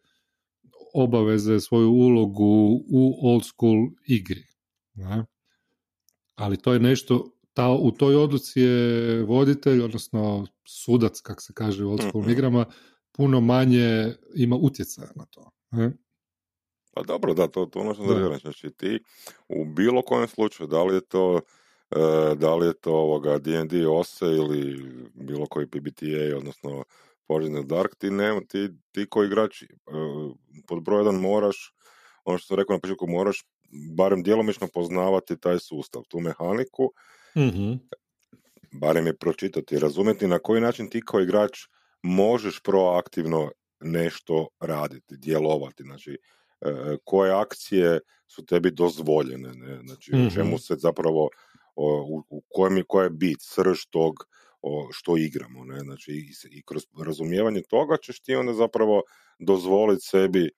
obaveze, 0.94 1.60
svoju 1.60 1.90
ulogu 1.90 2.44
u 2.90 3.18
old 3.22 3.44
school 3.46 3.76
igri. 4.06 4.42
Ne? 4.94 5.24
Ali 6.34 6.56
to 6.56 6.72
je 6.72 6.80
nešto, 6.80 7.30
ta, 7.52 7.68
u 7.70 7.90
toj 7.90 8.16
odluci 8.16 8.60
je 8.60 9.22
voditelj, 9.22 9.80
odnosno 9.82 10.46
sudac, 10.68 11.20
kak 11.20 11.42
se 11.42 11.52
kaže 11.54 11.84
u 11.84 11.90
old 11.90 12.00
school 12.00 12.22
Mhm. 12.22 12.30
igrama, 12.30 12.64
puno 13.12 13.40
manje 13.40 14.14
ima 14.34 14.56
utjecaja 14.56 15.08
na 15.16 15.26
to. 15.26 15.50
Ne? 15.70 15.92
Pa 16.98 17.02
dobro, 17.02 17.34
da, 17.34 17.46
to, 17.48 17.66
to 17.66 17.80
ono 17.80 17.94
što 17.94 18.14
Da. 18.14 18.38
Znači 18.38 18.70
ti 18.70 19.00
u 19.48 19.64
bilo 19.64 20.02
kojem 20.02 20.28
slučaju, 20.28 20.66
da 20.66 20.82
li 20.82 20.94
je 20.94 21.00
to 21.00 21.40
e, 21.90 22.34
da 22.34 22.54
li 22.54 22.66
je 22.66 22.74
to 22.74 22.92
ovoga 22.92 23.38
D&D 23.38 23.86
OSE 23.86 24.26
ili 24.26 24.84
bilo 25.14 25.46
koji 25.46 25.66
PBTA, 25.66 26.36
odnosno 26.36 26.84
Poison 27.26 27.66
Dark, 27.66 27.94
ti, 27.98 28.10
ne, 28.10 28.40
ti, 28.48 28.68
ti 28.92 29.06
koji 29.10 29.26
igrač 29.26 29.62
e, 29.62 29.66
pod 30.66 30.82
broj 30.82 31.00
jedan 31.00 31.14
moraš, 31.14 31.74
ono 32.24 32.38
što 32.38 32.46
sam 32.46 32.56
rekao 32.56 32.74
na 32.74 32.80
početku, 32.80 33.06
moraš 33.06 33.44
barem 33.96 34.22
djelomično 34.22 34.68
poznavati 34.74 35.40
taj 35.40 35.58
sustav, 35.58 36.02
tu 36.08 36.20
mehaniku, 36.20 36.92
Mhm. 37.36 37.72
barem 38.72 39.06
je 39.06 39.16
pročitati 39.16 39.74
i 39.74 39.78
razumjeti 39.78 40.26
na 40.26 40.38
koji 40.38 40.60
način 40.60 40.90
ti 40.90 41.02
kao 41.06 41.20
igrač 41.20 41.58
možeš 42.02 42.60
proaktivno 42.62 43.50
nešto 43.80 44.48
raditi, 44.60 45.16
djelovati, 45.16 45.82
znači 45.82 46.18
koje 47.04 47.32
akcije 47.32 48.00
su 48.26 48.46
tebi 48.46 48.70
dozvoljene, 48.70 49.52
ne? 49.54 49.80
znači 49.86 50.16
Mhm. 50.16 50.26
o 50.26 50.30
čemu 50.30 50.58
se 50.58 50.74
zapravo, 50.78 51.28
u, 51.76 52.22
u 52.30 52.42
kojem 52.48 52.76
je, 52.76 52.84
koja 52.88 53.04
je 53.04 53.10
bit, 53.10 53.38
srž 53.40 53.78
tog 53.90 54.14
o, 54.62 54.88
što 54.92 55.16
igramo, 55.16 55.64
ne? 55.64 55.80
znači 55.80 56.12
i, 56.12 56.58
i 56.58 56.62
kroz 56.62 56.82
razumijevanje 57.06 57.62
toga 57.68 57.96
ćeš 58.02 58.20
ti 58.20 58.34
onda 58.34 58.52
zapravo 58.52 59.02
dozvoliti 59.38 60.04
sebi 60.06 60.50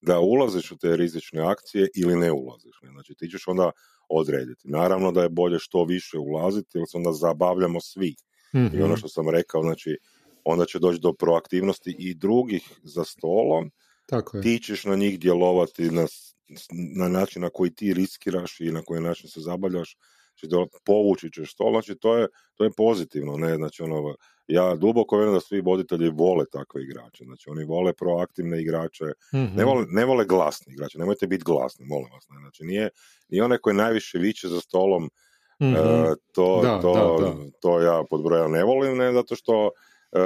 da 0.00 0.20
ulaziš 0.20 0.72
u 0.72 0.76
te 0.76 0.96
rizične 0.96 1.40
akcije 1.42 1.88
ili 1.96 2.16
ne 2.16 2.32
ulaziš. 2.32 2.78
Ne? 2.82 2.90
Znači 2.90 3.14
ti 3.14 3.28
ćeš 3.28 3.48
onda 3.48 3.70
odrediti. 4.08 4.68
Naravno 4.68 5.12
da 5.12 5.22
je 5.22 5.28
bolje 5.28 5.58
što 5.58 5.84
više 5.84 6.18
ulaziti, 6.18 6.78
jer 6.78 6.84
se 6.88 6.96
onda 6.96 7.12
zabavljamo 7.12 7.80
svi. 7.80 8.14
Mhm. 8.54 8.78
I 8.78 8.82
ono 8.82 8.96
što 8.96 9.08
sam 9.08 9.28
rekao, 9.28 9.62
znači, 9.62 9.96
onda 10.44 10.64
će 10.64 10.78
doći 10.78 11.00
do 11.00 11.12
proaktivnosti 11.12 11.96
i 11.98 12.14
drugih 12.14 12.62
za 12.82 13.04
stolom, 13.04 13.70
Tako 14.06 14.36
je. 14.36 14.42
ti 14.42 14.58
ćeš 14.62 14.84
na 14.84 14.96
njih 14.96 15.20
djelovati 15.20 15.90
na, 15.90 16.06
na 16.96 17.08
način 17.08 17.42
na 17.42 17.50
koji 17.50 17.74
ti 17.74 17.94
riskiraš 17.94 18.60
i 18.60 18.72
na 18.72 18.82
koji 18.82 19.00
način 19.00 19.28
se 19.30 19.40
zabavljaš, 19.40 19.96
znači 20.28 20.46
do, 20.50 20.66
povući 20.84 21.30
ćeš 21.32 21.52
stol, 21.52 21.72
znači 21.72 21.94
to 22.00 22.16
je, 22.18 22.26
to 22.54 22.64
je 22.64 22.70
pozitivno, 22.76 23.36
ne, 23.36 23.56
znači 23.56 23.82
ono, 23.82 24.14
ja 24.46 24.74
duboko 24.74 25.16
vjerujem 25.16 25.36
da 25.36 25.40
svi 25.40 25.60
voditelji 25.60 26.10
vole 26.10 26.44
takve 26.52 26.82
igrače, 26.82 27.24
znači 27.24 27.50
oni 27.50 27.64
vole 27.64 27.92
proaktivne 27.92 28.60
igrače, 28.62 29.04
Mhm. 29.34 29.56
ne 29.56 29.64
vole, 29.64 29.84
ne 29.88 30.04
vole 30.04 30.24
glasni 30.24 30.72
igrače, 30.72 30.98
nemojte 30.98 31.26
biti 31.26 31.44
glasni, 31.44 31.86
molim 31.86 32.12
vas, 32.12 32.24
ne, 32.28 32.40
znači 32.40 32.64
nije, 32.64 32.88
nije 33.28 33.44
onaj 33.44 33.58
koji 33.58 33.76
najviše 33.76 34.18
viče 34.18 34.48
za 34.48 34.60
stolom, 34.60 35.10
Mhm. 35.62 35.74
E, 35.74 35.78
to, 36.32 36.60
Da, 36.62 36.80
to, 36.80 36.92
da, 37.20 37.26
da. 37.26 37.34
to 37.60 37.80
ja 37.80 38.02
pod 38.10 38.22
brojem 38.22 38.50
ne 38.52 38.64
volim, 38.64 38.96
ne 38.96 39.12
zato 39.12 39.36
što 39.36 39.70
e, 40.12 40.18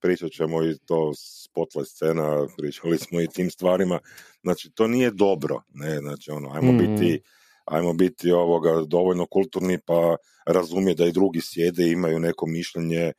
pričat 0.00 0.30
ćemo 0.30 0.62
i 0.64 0.78
to 0.86 1.12
spotlight 1.44 1.90
scena, 1.90 2.46
pričali 2.58 2.98
smo 2.98 3.20
i 3.20 3.28
tim 3.28 3.50
stvarima, 3.50 3.98
znači 4.42 4.70
to 4.74 4.86
nije 4.86 5.10
dobro, 5.10 5.62
ne, 5.74 5.98
znači 5.98 6.30
ono, 6.30 6.50
ajmo 6.52 6.72
Mhm. 6.72 6.78
biti 6.78 7.20
ajmo 7.64 7.92
biti 7.92 8.32
ovoga 8.32 8.82
dovoljno 8.86 9.26
kulturni 9.26 9.78
pa 9.86 10.16
razumije 10.46 10.94
da 10.94 11.06
i 11.06 11.12
drugi 11.12 11.40
sjede 11.40 11.84
i 11.84 11.92
imaju 11.92 12.20
neko 12.20 12.46
mišljenje, 12.46 13.12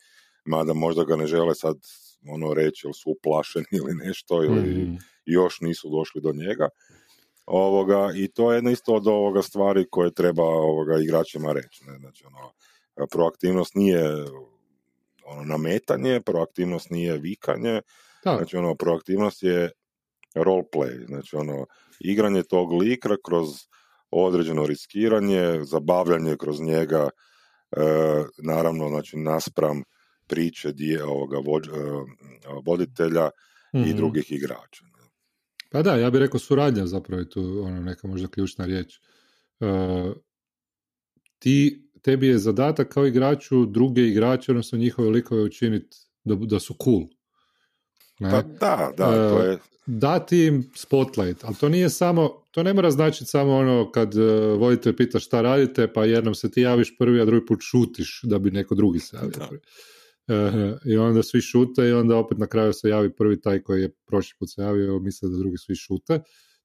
mada 0.46 0.74
možda 0.74 1.04
ga 1.04 1.16
ne 1.16 1.28
žele 1.28 1.56
sad 1.56 1.76
ono 2.28 2.54
reći 2.54 2.88
ili 2.88 2.94
su 2.94 3.10
uplašeni 3.12 3.66
ili 3.72 3.94
nešto 3.96 4.44
ili 4.44 4.84
Mhm. 4.84 4.96
još 5.26 5.62
nisu 5.62 5.90
došli 5.90 6.22
do 6.22 6.32
njega. 6.34 6.70
Ovoga, 7.46 8.12
I 8.16 8.28
to 8.28 8.52
je 8.52 8.58
jedna 8.58 8.72
isto 8.72 8.94
od 8.96 9.08
ovoga 9.08 9.42
stvari 9.42 9.86
koje 9.92 10.14
treba 10.14 10.44
ovoga 10.44 10.98
igračima 11.00 11.52
reći. 11.54 11.86
Ne? 11.86 11.98
Znači, 12.00 12.26
ono, 12.26 12.52
proaktivnost 13.12 13.76
nije 13.76 14.04
ono, 15.32 15.44
nametanje, 15.44 16.22
proaktivnost 16.22 16.90
nije 16.90 17.18
vikanje, 17.18 17.82
Da, 18.24 18.36
znači 18.38 18.58
ono, 18.58 18.76
proaktivnost 18.76 19.44
je 19.44 19.72
role 20.36 20.64
play, 20.74 21.06
znači 21.08 21.36
ono, 21.36 21.66
igranje 22.00 22.44
tog 22.44 22.74
lika 22.74 23.16
kroz 23.26 23.50
određeno 24.12 24.66
riskiranje, 24.66 25.60
zabavljanje 25.64 26.36
kroz 26.40 26.62
njega, 26.62 27.10
e, 27.72 27.82
naravno, 28.44 28.90
znači, 28.90 29.18
naspram 29.18 29.84
priče 30.28 30.72
dije, 30.72 31.04
ovoga 31.04 31.38
vođ, 31.38 31.68
e, 31.68 31.72
voditelja 32.66 33.30
i 33.74 33.78
Mhm. 33.78 33.98
drugih 33.98 34.32
igrača. 34.32 34.86
Pa 35.72 35.82
da, 35.82 35.96
ja 35.96 36.10
bih 36.10 36.20
rekao 36.20 36.40
suradnja 36.40 36.86
zapravo 36.86 37.20
je 37.20 37.30
tu 37.30 37.64
ono, 37.66 37.82
neka 37.82 38.08
možda 38.08 38.28
ključna 38.28 38.66
riječ. 38.66 39.00
E, 39.60 39.66
ti, 41.40 41.90
tebi 42.02 42.28
je 42.28 42.38
zadatak 42.38 42.88
kao 42.94 43.06
igraču 43.08 43.66
druge 43.66 44.02
igrače, 44.02 44.52
odnosno 44.52 44.78
njihove 44.78 45.10
likove 45.10 45.44
učiniti 45.44 45.98
da, 46.24 46.36
da 46.36 46.60
su 46.60 46.76
cool. 46.84 47.04
Ne? 48.20 48.32
Pa 48.32 48.42
da, 48.42 48.94
da, 48.98 49.30
to 49.30 49.44
E, 49.44 49.50
je, 49.50 49.58
dati 49.86 50.46
im 50.46 50.72
spotlight, 50.76 51.44
ali 51.44 51.56
to 51.56 51.70
nije 51.70 51.90
samo, 51.90 52.44
to 52.52 52.64
ne 52.64 52.74
mora 52.74 52.92
značiti 52.92 53.26
samo 53.26 53.56
ono 53.56 53.92
kad 53.92 54.18
e, 54.18 54.22
voditelj 54.58 54.96
pita 54.96 55.20
šta 55.20 55.42
radite, 55.42 55.94
pa 55.94 56.06
jednom 56.06 56.36
se 56.36 56.52
ti 56.52 56.62
javiš 56.62 56.98
prvi, 56.98 57.22
a 57.22 57.26
drugi 57.26 57.46
put 57.46 57.60
šutiš 57.62 58.22
da 58.24 58.40
bi 58.40 58.52
neko 58.52 58.76
drugi 58.76 59.00
se 59.00 59.18
javio 59.18 59.30
Da. 59.30 59.50
E, 60.28 60.78
I 60.86 60.98
onda 60.98 61.24
svi 61.24 61.42
šute 61.42 61.88
i 61.88 61.92
onda 61.92 62.18
opet 62.18 62.38
na 62.38 62.48
kraju 62.48 62.74
se 62.74 62.90
javi 62.90 63.16
prvi 63.16 63.42
taj 63.42 63.64
koji 63.64 63.82
je 63.82 63.90
prošli 64.06 64.36
put 64.40 64.50
se 64.52 64.62
javio, 64.62 65.00
misle 65.00 65.30
da 65.30 65.38
drugi 65.38 65.58
svi 65.58 65.76
šute. 65.76 66.20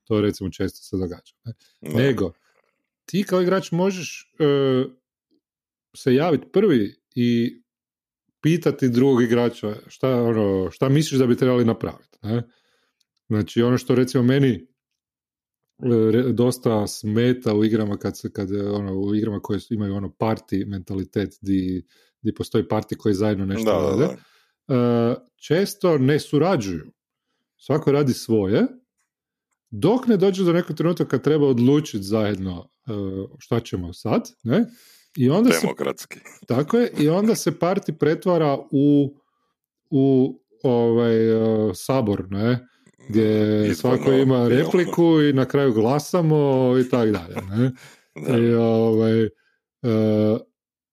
To 0.05 0.21
recimo 0.21 0.51
često 0.51 0.83
se 0.83 0.97
događa. 0.97 1.35
Ne? 1.45 1.53
Nego, 1.81 2.33
ti 3.05 3.25
kao 3.25 3.43
igrač 3.43 3.73
možeš 3.73 4.33
e, 4.39 4.45
se 5.97 6.15
javiti 6.15 6.47
prvi 6.53 6.95
i 7.15 7.61
pitati 8.43 8.89
drugog 8.89 9.23
igrača 9.23 9.75
šta, 9.87 10.23
ono, 10.23 10.71
šta 10.71 10.89
misliš 10.89 11.19
da 11.21 11.27
bi 11.27 11.37
trebali 11.37 11.65
napraviti. 11.65 12.19
Ne? 12.23 12.43
Znači, 13.29 13.63
ono 13.63 13.79
što 13.79 13.95
recimo 13.95 14.23
meni 14.23 14.67
re- 16.13 16.33
dosta 16.33 16.87
smeta 16.87 17.55
u 17.55 17.65
igrama 17.65 17.97
kad 17.97 18.19
se, 18.19 18.33
kad 18.33 18.51
je, 18.51 18.71
ono, 18.71 18.95
u 18.95 19.15
igrama 19.15 19.41
koje 19.41 19.61
imaju 19.71 19.95
ono 19.95 20.09
party 20.09 20.67
mentalitet 20.67 21.35
di, 21.41 21.87
di 22.23 22.35
postoji 22.35 22.65
party 22.65 22.97
koji 22.97 23.15
zajedno 23.15 23.47
nešto 23.47 23.65
Da, 23.73 23.81
da, 23.81 23.89
rade. 23.91 24.17
da. 24.69 24.75
E, 24.75 25.17
često 25.47 25.99
ne 25.99 26.21
surađuju. 26.21 26.93
Svako 27.57 27.93
radi 27.93 28.13
svoje, 28.13 28.67
dok 29.71 30.07
ne 30.07 30.17
dođe 30.17 30.45
do 30.45 30.53
nekog 30.53 30.77
trenutka 30.77 31.05
kad 31.09 31.23
treba 31.23 31.47
odlučiti 31.47 32.05
zajedno 32.05 32.69
e, 32.87 32.91
šta 33.39 33.61
ćemo 33.61 33.93
sad, 33.93 34.31
ne? 34.43 34.65
I 35.17 35.31
onda 35.31 35.53
se 35.53 35.61
Demokratski. 35.61 36.19
tako 36.47 36.77
je, 36.79 36.91
i 36.99 37.09
onda 37.09 37.35
se 37.35 37.59
parti 37.59 37.99
pretvara 37.99 38.59
u, 38.71 39.17
u 39.91 40.39
ovaj, 40.63 41.33
e, 41.33 41.75
sabor, 41.75 42.27
ne? 42.31 42.69
Gdje 43.09 43.69
Izborno 43.69 43.75
svako 43.75 44.13
ima 44.13 44.49
repliku 44.49 45.21
i 45.23 45.33
na 45.33 45.45
kraju 45.45 45.73
glasamo 45.73 46.75
i 46.79 46.89
tako 46.91 47.11
dalje, 47.11 47.37
ne? 47.51 47.73
Da. 48.29 48.39
I, 48.39 48.55
ovaj, 48.55 49.23
e, 49.23 49.31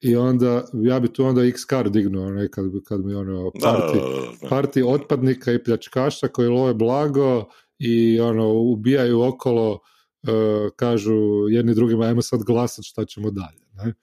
I 0.01 0.15
onda, 0.15 0.65
ja 0.73 0.99
bi 0.99 1.13
tu 1.13 1.25
onda 1.25 1.43
x 1.45 1.65
kar 1.65 1.89
dignuo, 1.89 2.29
ne, 2.29 2.47
kad, 2.51 2.65
kad 2.87 3.05
mi 3.05 3.13
ono, 3.13 3.51
parti, 3.61 3.97
da, 3.97 4.03
da, 4.03 4.31
da. 4.41 4.49
parti 4.49 4.83
otpadnika 4.85 5.51
i 5.51 5.63
pljačkaša 5.63 6.27
koji 6.27 6.47
love 6.47 6.73
blago 6.73 7.45
i 7.79 8.19
ono, 8.19 8.53
ubijaju 8.53 9.21
okolo, 9.21 9.79
e, 10.23 10.29
kažu 10.75 11.15
jedni 11.49 11.73
drugima, 11.73 12.05
ajmo 12.05 12.21
sad 12.21 12.43
glasat 12.43 12.85
šta 12.85 13.05
ćemo 13.05 13.31
dalje, 13.31 13.62
ne? 13.73 13.93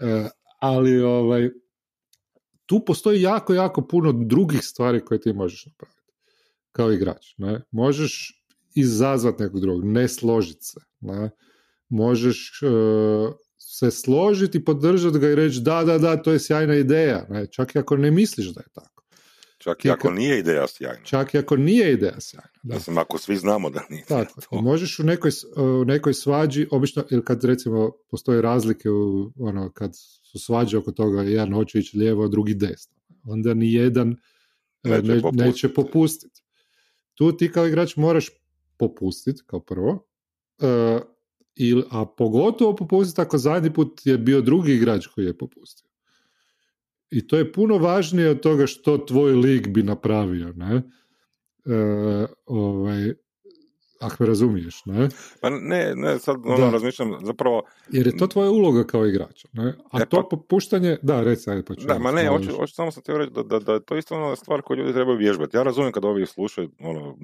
E, 0.00 0.28
ali 0.58 1.00
ovaj, 1.00 1.50
tu 2.66 2.84
postoji 2.84 3.22
jako, 3.22 3.54
jako 3.54 3.86
puno 3.86 4.12
drugih 4.12 4.60
stvari 4.62 5.04
koje 5.04 5.20
ti 5.20 5.32
možeš 5.32 5.66
napraviti 5.66 6.02
kao 6.72 6.92
igrač. 6.92 7.34
Ne? 7.38 7.60
Možeš 7.70 8.42
izazvati 8.74 9.42
nekog 9.42 9.60
drugog, 9.60 9.84
ne 9.84 10.08
složiti 10.08 10.64
se. 10.64 10.80
Ne? 11.00 11.30
Možeš 11.88 12.62
e, 12.62 12.66
se 13.58 13.90
složiti 13.90 14.64
podržati 14.64 15.18
ga 15.18 15.30
i 15.30 15.34
reći 15.34 15.60
da, 15.60 15.84
da, 15.84 15.98
da, 15.98 16.22
to 16.22 16.32
je 16.32 16.38
sjajna 16.38 16.74
ideja. 16.74 17.26
Ne? 17.28 17.46
Čak 17.46 17.74
i 17.74 17.78
ako 17.78 17.96
ne 17.96 18.10
misliš 18.10 18.46
da 18.46 18.60
je 18.60 18.68
tako. 18.74 18.91
Čak 19.62 19.84
i 19.84 19.90
ako 19.90 20.10
nije 20.10 20.38
ideja 20.38 20.66
sjajna. 20.68 21.04
Čak 21.04 21.34
i 21.34 21.38
ako 21.38 21.56
nije 21.56 21.92
ideja 21.92 22.20
sjajna. 22.20 22.48
Da. 22.62 22.74
Mislim, 22.74 22.98
ako 22.98 23.18
svi 23.18 23.36
znamo 23.36 23.70
da 23.70 23.80
nije. 23.90 24.04
Tako, 24.04 24.40
to. 24.40 24.60
možeš 24.60 24.98
u 24.98 25.04
nekoj, 25.04 25.30
s- 25.30 25.44
u 25.56 25.84
nekoj 25.84 26.14
svađi, 26.14 26.66
obično, 26.70 27.04
ili 27.10 27.24
kad 27.24 27.44
recimo 27.44 27.92
postoje 28.10 28.42
razlike 28.42 28.90
u, 28.90 29.32
ono, 29.38 29.70
kad 29.70 29.90
su 30.22 30.38
svađe 30.38 30.78
oko 30.78 30.92
toga, 30.92 31.22
jedan 31.22 31.54
hoće 31.54 31.78
ići 31.78 31.98
lijevo, 31.98 32.28
drugi 32.28 32.54
desno. 32.54 32.94
Onda 33.24 33.54
ni 33.54 33.72
jedan 33.72 34.16
e, 34.84 34.88
Neće 34.90 35.02
ne- 35.04 35.20
popustiti. 35.20 35.44
neće 35.44 35.68
popustiti. 35.70 36.42
Tu 37.14 37.32
ti 37.32 37.52
kao 37.52 37.66
igrač 37.66 37.96
moraš 37.96 38.30
popustiti, 38.76 39.42
kao 39.46 39.60
prvo, 39.60 40.06
e, 40.60 40.98
il, 41.54 41.82
a 41.90 42.06
pogotovo 42.08 42.76
popustiti 42.76 43.20
ako 43.20 43.38
zadnji 43.38 43.72
put 43.72 44.00
je 44.04 44.18
bio 44.18 44.40
drugi 44.40 44.72
igrač 44.72 45.06
koji 45.06 45.24
je 45.24 45.38
popustio. 45.38 45.88
I 47.12 47.26
to 47.26 47.36
je 47.36 47.52
puno 47.52 47.78
važnije 47.78 48.30
od 48.30 48.40
toga 48.40 48.66
što 48.66 48.98
tvoj 48.98 49.32
lig 49.32 49.68
bi 49.68 49.82
napravio, 49.82 50.52
ne? 50.56 50.82
E, 51.66 52.26
ovaj, 52.46 53.12
ako 54.00 54.16
me 54.18 54.26
razumiješ, 54.26 54.84
ne? 54.84 55.08
Pa 55.40 55.50
ne, 55.50 55.92
ne, 55.96 56.18
sad 56.18 56.36
ono 56.44 56.56
Da. 56.56 56.70
razmišljam, 56.70 57.18
zapravo, 57.22 57.62
Jer 57.90 58.06
je 58.06 58.16
to 58.16 58.26
tvoja 58.26 58.50
uloga 58.50 58.84
kao 58.84 59.06
igrača, 59.06 59.48
ne? 59.52 59.74
A 59.90 60.02
E, 60.02 60.06
to 60.06 60.16
pa- 60.22 60.36
popuštanje, 60.36 60.96
da, 61.02 61.22
reci, 61.22 61.50
ajde, 61.50 61.62
pa 61.64 61.74
ću 61.74 61.86
da, 61.86 61.98
ma 61.98 62.10
ne, 62.12 62.28
hoću, 62.28 62.56
hoću 62.56 62.74
samo 62.74 62.90
sam 62.90 63.02
htio 63.02 63.18
reći 63.18 63.32
da, 63.32 63.42
da, 63.42 63.58
da 63.58 63.72
je 63.72 63.84
to 63.84 63.96
isto 63.96 64.16
ona 64.16 64.36
stvar 64.36 64.62
koju 64.62 64.78
ljudi 64.78 64.92
trebaju 64.92 65.18
vježbati. 65.18 65.56
Ja 65.56 65.62
razumijem 65.62 65.92
kad 65.92 66.04
ovi 66.04 66.26
slušaju, 66.26 66.70
ono, 66.80 67.16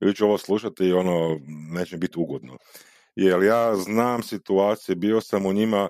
ili 0.00 0.14
ću 0.14 0.24
ovo 0.24 0.38
slušati 0.38 0.84
i 0.84 0.92
ono, 0.92 1.40
neće 1.72 1.96
biti 1.96 2.18
ugodno. 2.20 2.56
Jer 3.16 3.42
ja 3.42 3.76
znam 3.76 4.22
situacije, 4.22 4.96
bio 4.96 5.20
sam 5.20 5.46
u 5.46 5.52
njima 5.52 5.88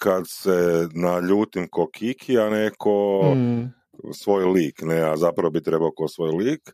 kad 0.00 0.24
se 0.28 0.88
naljutim 0.94 1.68
ko 1.68 1.90
Kiki, 1.92 2.38
a 2.38 2.50
neko 2.50 3.20
Mm, 3.36 3.68
svoj 4.12 4.44
lik, 4.44 4.82
ne, 4.82 5.00
a 5.00 5.16
zapravo 5.16 5.50
bi 5.50 5.62
trebao 5.62 5.90
ko 5.96 6.08
svoj 6.08 6.30
lik. 6.30 6.70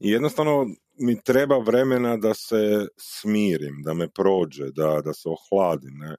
I 0.00 0.10
jednostavno 0.10 0.66
mi 0.98 1.22
treba 1.22 1.58
vremena 1.58 2.16
da 2.16 2.34
se 2.34 2.86
smirim, 2.96 3.82
da 3.84 3.94
me 3.94 4.08
prođe, 4.08 4.70
da, 4.72 5.00
da 5.04 5.12
se 5.14 5.28
ohladim, 5.28 5.94
ne. 5.98 6.14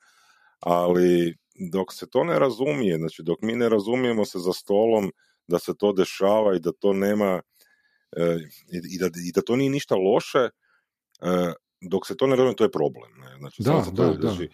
Ali 0.59 1.35
dok 1.71 1.93
se 1.93 2.09
to 2.09 2.23
ne 2.23 2.39
razumije, 2.39 2.97
znači 2.97 3.23
dok 3.23 3.41
mi 3.41 3.55
ne 3.55 3.69
razumijemo 3.69 4.25
se 4.25 4.39
za 4.39 4.53
stolom 4.53 5.11
da 5.47 5.59
se 5.59 5.73
to 5.77 5.93
dešava 5.93 6.55
i 6.55 6.59
da 6.59 6.71
to 6.71 6.93
nema 6.93 7.41
e, 8.17 8.37
i, 8.91 8.99
da, 8.99 9.09
i 9.27 9.31
da 9.31 9.41
to 9.41 9.55
nije 9.55 9.69
ništa 9.69 9.95
loše, 9.95 10.39
e, 10.39 11.53
dok 11.81 12.07
se 12.07 12.17
to 12.17 12.27
ne 12.27 12.35
razumije, 12.35 12.55
to 12.55 12.63
je 12.63 12.71
problem. 12.71 13.11
Ne? 13.19 13.37
Znači, 13.39 13.63
Da, 13.63 13.83
se 13.83 13.95
to- 13.95 14.03
da, 14.03 14.17
da. 14.17 14.29
znači, 14.29 14.49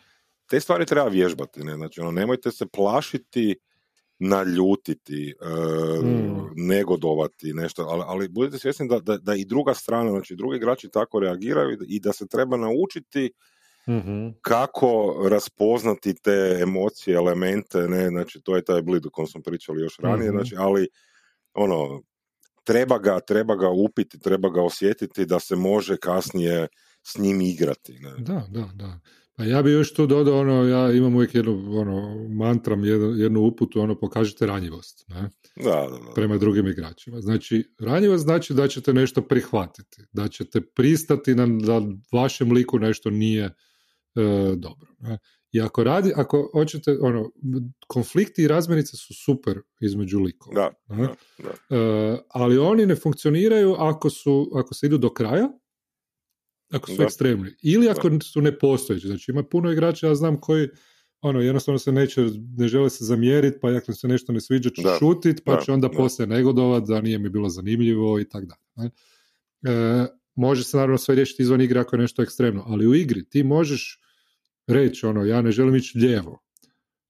te 0.51 0.59
stvari 0.59 0.85
treba 0.85 1.07
vježbati, 1.07 1.63
ne? 1.63 1.75
Znači, 1.75 2.01
ono, 2.01 2.11
nemojte 2.11 2.51
se 2.51 2.65
plašiti 2.67 3.55
naljutiti, 4.19 5.33
e, 5.41 6.03
Mm. 6.03 6.49
negodovati, 6.57 7.53
nešto, 7.53 7.83
ali, 7.83 8.03
ali 8.05 8.29
budite 8.29 8.57
svjesni 8.57 8.87
da, 8.87 8.99
da, 8.99 9.17
da 9.17 9.35
i 9.35 9.45
druga 9.45 9.73
strana, 9.73 10.09
znači 10.11 10.35
drugi 10.35 10.57
igrači 10.57 10.89
tako 10.89 11.19
reagiraju 11.19 11.77
i 11.87 11.99
da- 11.99 12.13
se 12.13 12.27
treba 12.27 12.57
naučiti 12.57 13.31
mhm, 13.89 14.27
kako 14.41 14.89
raspoznati 15.29 16.13
te 16.15 16.31
emocije, 16.61 17.15
elemente, 17.15 17.77
ne, 17.79 18.07
znači 18.09 18.41
to 18.41 18.55
je 18.55 18.63
taj 18.63 18.81
blid 18.81 19.05
o 19.05 19.09
kojem 19.09 19.27
smo 19.27 19.41
pričali 19.41 19.81
još 19.81 19.97
ranije, 19.99 20.29
Mhm. 20.29 20.37
znači, 20.37 20.55
ali 20.57 20.87
ono, 21.53 22.01
treba 22.63 22.97
ga, 22.99 23.19
treba 23.19 23.55
ga 23.55 23.69
upiti, 23.69 24.19
treba 24.19 24.49
ga 24.49 24.61
osjetiti 24.63 25.25
da 25.25 25.39
se 25.39 25.55
može 25.55 25.97
kasnije 25.97 26.67
s 27.03 27.17
njim 27.17 27.41
igrati. 27.41 27.93
Ne? 27.93 28.11
Da, 28.17 28.47
da, 28.49 28.69
da. 28.75 28.99
Pa 29.41 29.45
ja 29.45 29.61
bi 29.61 29.71
još 29.71 29.93
tu 29.93 30.07
dodao, 30.07 30.39
ono, 30.39 30.63
ja 30.63 30.91
imam 30.91 31.15
uvijek 31.15 31.35
jednu, 31.35 31.79
ono, 31.79 32.27
mantram, 32.29 32.85
jednu, 32.85 33.07
jednu 33.07 33.41
uputu, 33.41 33.81
ono, 33.81 33.99
pokažite 33.99 34.45
ranjivost, 34.45 35.05
ne? 35.07 35.29
Da, 35.55 35.87
da, 35.91 35.99
da. 36.05 36.13
prema 36.15 36.37
drugim 36.37 36.67
igračima. 36.67 37.21
Znači, 37.21 37.73
ranjivost 37.79 38.23
znači 38.23 38.53
da 38.53 38.67
ćete 38.67 38.93
nešto 38.93 39.21
prihvatiti, 39.21 40.03
da 40.11 40.27
ćete 40.27 40.61
pristati 40.61 41.35
na 41.35 41.47
da 41.47 41.81
vašem 42.11 42.51
liku 42.51 42.79
nešto 42.79 43.09
nije 43.09 43.43
e, 43.43 43.51
dobro. 44.55 44.87
Ne? 44.99 45.17
I 45.51 45.61
ako 45.61 45.83
radi, 45.83 46.13
ako 46.15 46.49
hoćete, 46.53 46.97
ono, 47.01 47.31
konflikti 47.87 48.43
i 48.43 48.47
razmirice 48.47 48.97
su 48.97 49.13
super 49.25 49.57
između 49.79 50.19
likova. 50.19 50.53
Da, 50.55 50.95
da, 50.95 51.15
da. 51.37 51.77
E, 51.77 52.17
ali 52.29 52.57
oni 52.57 52.85
ne 52.85 52.95
funkcioniraju 52.95 53.75
ako, 53.79 54.09
su, 54.09 54.51
ako 54.55 54.73
se 54.73 54.85
idu 54.85 54.97
do 54.97 55.09
kraja, 55.09 55.49
ako 56.71 56.87
su 56.91 56.97
Da. 56.97 57.03
ekstremni. 57.03 57.49
Ili 57.61 57.89
ako 57.89 58.09
su 58.23 58.41
nepostojeći. 58.41 59.07
Znači 59.07 59.31
ima 59.31 59.43
puno 59.43 59.71
igrača, 59.71 60.07
ja 60.07 60.15
znam 60.15 60.39
koji 60.41 60.67
ono, 61.21 61.41
jednostavno 61.41 61.79
se 61.79 61.91
neće, 61.91 62.21
ne 62.57 62.67
žele 62.67 62.89
se 62.89 63.05
zamjeriti, 63.05 63.57
pa 63.61 63.69
ako 63.69 63.93
se 63.93 64.07
nešto 64.07 64.33
ne 64.33 64.41
sviđa 64.41 64.69
Da. 64.83 64.95
šutit, 64.99 65.41
pa 65.45 65.55
Da, 65.55 65.61
će 65.61 65.71
onda 65.71 65.87
da. 65.87 65.97
poslije 65.97 66.27
negodovat 66.27 66.83
da 66.83 67.01
nije 67.01 67.19
mi 67.19 67.29
bilo 67.29 67.49
zanimljivo 67.49 68.19
i 68.19 68.29
tako 68.29 68.45
dalje. 68.75 68.89
E, 69.63 70.07
može 70.35 70.63
se 70.63 70.77
naravno 70.77 70.97
sve 70.97 71.15
riješiti 71.15 71.41
izvan 71.43 71.61
igre 71.61 71.79
ako 71.79 71.95
je 71.95 72.01
nešto 72.01 72.21
ekstremno, 72.21 72.63
ali 72.67 72.87
u 72.87 72.95
igri 72.95 73.29
ti 73.29 73.43
možeš 73.43 73.99
reći 74.67 75.05
ono, 75.05 75.25
ja 75.25 75.41
ne 75.41 75.51
želim 75.51 75.75
ići 75.75 75.97
lijevo, 75.97 76.39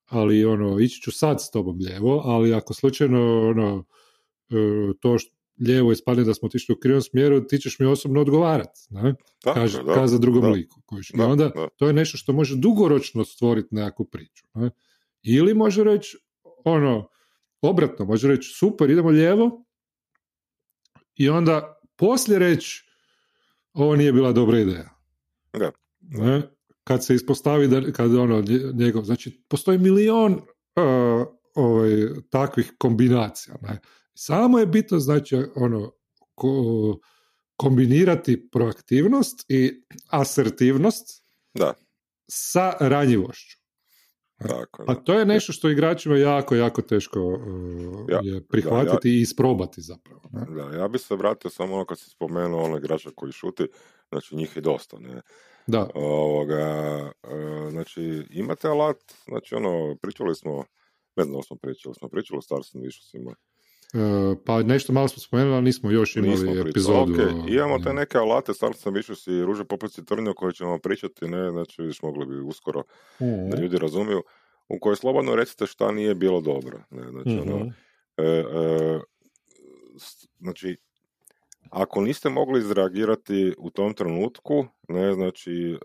ali 0.06 0.46
ono, 0.46 0.80
ići 0.80 1.02
ću 1.02 1.12
sad 1.12 1.42
s 1.42 1.52
tobom 1.52 1.78
lijevo, 1.80 2.22
ali 2.26 2.54
ako 2.54 2.74
slučajno 2.74 3.50
ono, 3.50 3.86
e, 4.50 4.56
to 5.00 5.18
što 5.20 5.36
lijevo 5.68 5.92
ispadne 5.92 6.24
da 6.24 6.34
smo 6.34 6.46
otišli 6.46 6.74
u 6.74 6.80
krivom 6.80 7.02
smjeru, 7.02 7.48
ti 7.48 7.58
ćeš 7.60 7.80
mi 7.80 7.86
osobno 7.86 8.22
odgovarati, 8.22 8.80
ne? 8.90 9.08
Je, 9.10 9.16
Kaže, 9.54 9.84
da, 9.84 9.94
kaza 9.94 10.18
drugom 10.18 10.42
da. 10.42 10.50
liku. 10.50 10.82
kojiš. 10.86 11.10
I 11.10 11.18
Da, 11.18 11.28
onda 11.28 11.50
da. 11.56 11.68
to 11.76 11.88
je 11.88 11.94
nešto 11.94 12.18
što 12.18 12.34
može 12.34 12.56
dugoročno 12.56 13.26
stvoriti 13.26 13.76
nekakvu 13.76 14.06
priču. 14.06 14.46
Ne? 14.54 14.70
Ili 15.24 15.54
može 15.54 15.84
reći, 15.84 16.18
ono, 16.66 17.10
obratno, 17.62 18.06
može 18.06 18.28
reći, 18.28 18.50
super, 18.54 18.90
idemo 18.90 19.10
lijevo, 19.10 19.66
i 21.16 21.30
onda 21.30 21.80
poslije 21.96 22.40
reći, 22.40 22.84
ovo 23.74 23.96
nije 23.96 24.14
bila 24.14 24.32
dobra 24.32 24.60
ideja. 24.60 24.90
Da. 25.54 25.72
Ne? 26.00 26.42
Kad 26.84 27.06
se 27.06 27.16
ispostavi 27.16 27.68
da, 27.68 27.92
kad 27.92 28.16
ono, 28.16 28.42
nje- 28.42 28.72
njegov, 28.74 29.04
znači, 29.04 29.44
postoji 29.48 29.78
milion 29.78 30.34
uh, 30.34 31.28
ovaj, 31.56 31.92
takvih 32.30 32.74
kombinacija. 32.78 33.56
Ne? 33.62 33.80
Samo 34.14 34.60
je 34.60 34.66
bitno, 34.66 35.00
znači, 35.00 35.38
ono, 35.56 35.92
ko- 36.36 37.00
kombinirati 37.56 38.50
proaktivnost 38.50 39.46
i 39.50 39.84
asertivnost 40.10 41.24
Da, 41.54 41.74
sa 42.32 42.74
ranjivošću. 42.80 43.58
tako. 44.48 44.84
A 44.88 44.94
Da. 44.94 45.04
to 45.04 45.14
je 45.14 45.26
nešto 45.26 45.54
što 45.54 45.70
igračima 45.70 46.18
jako, 46.18 46.56
jako 46.56 46.82
teško 46.82 47.20
uh, 47.22 47.40
Ja, 48.10 48.20
je 48.24 48.48
prihvatiti 48.48 49.10
i 49.10 49.22
isprobati 49.22 49.82
zapravo. 49.82 50.22
Ne? 50.32 50.46
Da, 50.56 50.78
ja 50.78 50.88
bi 50.88 51.00
se 51.00 51.16
vratio 51.16 51.50
samo 51.50 51.76
ono 51.76 51.86
kad 51.86 52.00
si 52.00 52.10
spomenuo 52.10 52.64
ono 52.64 52.78
igrača 52.78 53.10
koji 53.16 53.32
šuti, 53.32 53.68
znači 54.10 54.36
njih 54.36 54.56
je 54.56 54.62
dosta, 54.62 55.00
ne. 55.00 55.22
Da, 55.68 55.90
Ovoga, 55.96 56.60
e, 57.24 57.70
znači, 57.72 58.24
imate 58.30 58.68
alat, 58.68 58.98
znači 59.26 59.56
ono, 59.56 59.96
pričali 60.02 60.36
smo, 60.36 60.64
ne 61.16 61.24
znam 61.24 61.36
da 61.36 61.44
smo 61.44 61.56
pričali, 61.58 61.96
smo 61.96 62.08
pričali 62.10 62.38
o 62.38 62.42
Stars 62.42 62.76
and 62.76 62.84
Viciousima. 62.84 63.36
Pa 64.46 64.64
nešto 64.64 64.94
malo 64.94 65.08
smo 65.08 65.20
spomenuli, 65.20 65.56
ali 65.56 65.64
nismo 65.64 65.92
još 65.92 66.16
imali 66.16 66.32
Nismo 66.32 66.52
epizodu. 66.62 67.14
Ok, 67.14 67.20
o- 67.20 67.48
imamo 67.50 67.80
te 67.80 67.94
neke 67.94 68.18
alate, 68.18 68.54
sad 68.54 68.76
sam 68.76 68.94
više 68.94 69.16
si 69.16 69.42
ruže 69.42 69.64
poput 69.66 69.92
trnio 70.06 70.34
koje 70.34 70.54
ćemo 70.54 70.80
pričati, 70.80 71.28
ne, 71.28 71.52
znači 71.52 71.82
vidiš 71.82 72.02
mogli 72.02 72.26
bi 72.26 72.40
uskoro 72.40 72.84
Mhm. 73.22 73.50
da 73.50 73.58
ljudi 73.58 73.78
razumiju, 73.78 74.24
u 74.70 74.80
kojoj 74.80 74.96
slobodno 74.96 75.36
recite 75.36 75.66
šta 75.66 75.92
nije 75.92 76.16
bilo 76.16 76.42
dobro. 76.42 76.80
Ne, 76.92 77.04
znači, 77.12 77.40
ono, 77.40 77.56
Mhm. 77.58 77.70
e, 78.18 78.24
e, 78.24 79.00
s- 79.98 80.28
znači, 80.40 80.78
ako 81.70 82.02
niste 82.02 82.30
mogli 82.30 82.60
izreagirati 82.60 83.54
u 83.58 83.70
tom 83.70 83.94
trenutku, 83.94 84.66
ne, 84.88 85.14
znači, 85.14 85.52
e, 85.72 85.78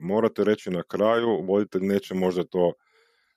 morate 0.00 0.44
reći 0.44 0.70
na 0.70 0.82
kraju, 0.82 1.42
voditelj 1.42 1.82
neće 1.82 2.14
možda 2.14 2.44
to 2.44 2.72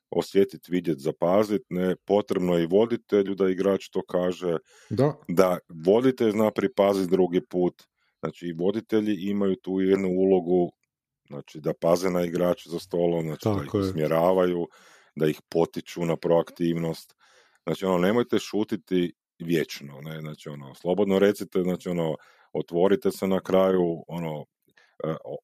osjetiti, 0.09 0.71
vidjeti, 0.71 1.01
zapaziti, 1.01 1.65
ne, 1.69 1.95
potrebno 2.05 2.57
je 2.57 2.63
i 2.63 2.67
voditelju 2.67 3.35
da 3.35 3.49
igrač 3.49 3.89
to 3.89 4.01
kaže, 4.01 4.57
Da, 4.89 5.13
da 5.27 5.57
voditelj 5.85 6.31
zna 6.31 6.51
pripaziti 6.51 7.11
drugi 7.11 7.41
put, 7.41 7.83
znači 8.19 8.47
i 8.47 8.53
voditelji 8.53 9.15
imaju 9.29 9.55
tu 9.55 9.81
jednu 9.81 10.07
ulogu, 10.09 10.71
znači 11.27 11.59
da 11.59 11.73
paze 11.73 12.09
na 12.09 12.25
igrače 12.25 12.69
za 12.69 12.79
stolom, 12.79 13.25
znači 13.25 13.49
da 13.49 13.55
Tako 13.55 13.77
ih 13.77 13.83
je. 13.83 13.89
usmjeravaju, 13.89 14.67
da 15.15 15.27
ih 15.27 15.41
potiču 15.49 16.05
na 16.05 16.15
proaktivnost, 16.15 17.13
znači 17.63 17.85
ono, 17.85 17.97
nemojte 17.97 18.39
šutiti 18.39 19.13
vječno, 19.39 20.01
ne, 20.01 20.19
znači 20.21 20.49
ono, 20.49 20.75
slobodno 20.75 21.19
recite, 21.19 21.61
znači 21.61 21.89
ono, 21.89 22.15
otvorite 22.53 23.11
se 23.11 23.27
na 23.27 23.39
kraju, 23.39 24.03
ono, 24.07 24.45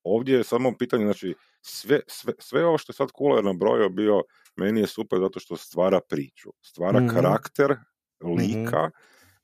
ovdje 0.03 0.37
je 0.37 0.43
samo 0.43 0.77
pitanje, 0.77 1.03
znači, 1.03 1.35
sve, 1.61 1.99
sve, 2.07 2.33
sve 2.39 2.65
ovo 2.65 2.77
što 2.77 2.91
je 2.91 2.95
sad 2.95 3.11
Kuler 3.11 3.43
nabrojio 3.43 3.89
bio, 3.89 4.23
meni 4.55 4.79
je 4.79 4.87
super 4.87 5.19
zato 5.19 5.39
što 5.39 5.57
stvara 5.57 5.99
priču, 6.01 6.49
stvara 6.61 6.99
Mhm. 6.99 7.09
karakter 7.09 7.75
lika, 8.37 8.89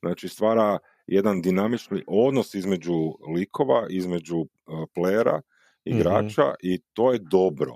znači 0.02 0.28
stvara 0.28 0.78
jedan 1.06 1.42
dinamični 1.42 2.04
odnos 2.06 2.54
između 2.54 2.94
likova, 3.34 3.86
između 3.90 4.36
uh, 4.36 4.48
playera, 4.96 5.40
igrača 5.84 6.54
i 6.62 6.78
to 6.92 7.12
je 7.12 7.18
dobro. 7.20 7.72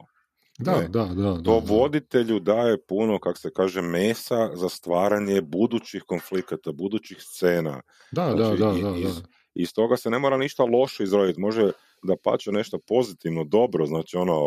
da, 0.58 0.72
Ne. 0.72 0.88
da, 0.88 1.04
da. 1.04 1.34
To 1.34 1.60
da, 1.60 1.72
voditelju 1.72 2.40
daje 2.40 2.76
puno, 2.82 3.18
kak 3.18 3.38
se 3.38 3.50
kaže, 3.50 3.82
mesa 3.82 4.50
za 4.54 4.68
stvaranje 4.68 5.40
budućih 5.42 6.02
konflikata, 6.02 6.72
budućih 6.72 7.16
scena. 7.20 7.80
Da, 8.12 8.26
da, 8.26 8.36
Znači, 8.36 8.58
da, 8.82 8.90
da. 8.90 8.96
iz- 8.96 9.22
Iz 9.54 9.72
toga 9.72 9.96
se 9.96 10.10
ne 10.10 10.18
mora 10.18 10.36
ništa 10.36 10.64
loše 10.64 11.02
izroditi, 11.02 11.40
može 11.40 11.70
da 12.02 12.16
pače 12.24 12.52
nešto 12.52 12.78
pozitivno, 12.78 13.44
dobro, 13.44 13.86
znači 13.86 14.16
ono, 14.16 14.40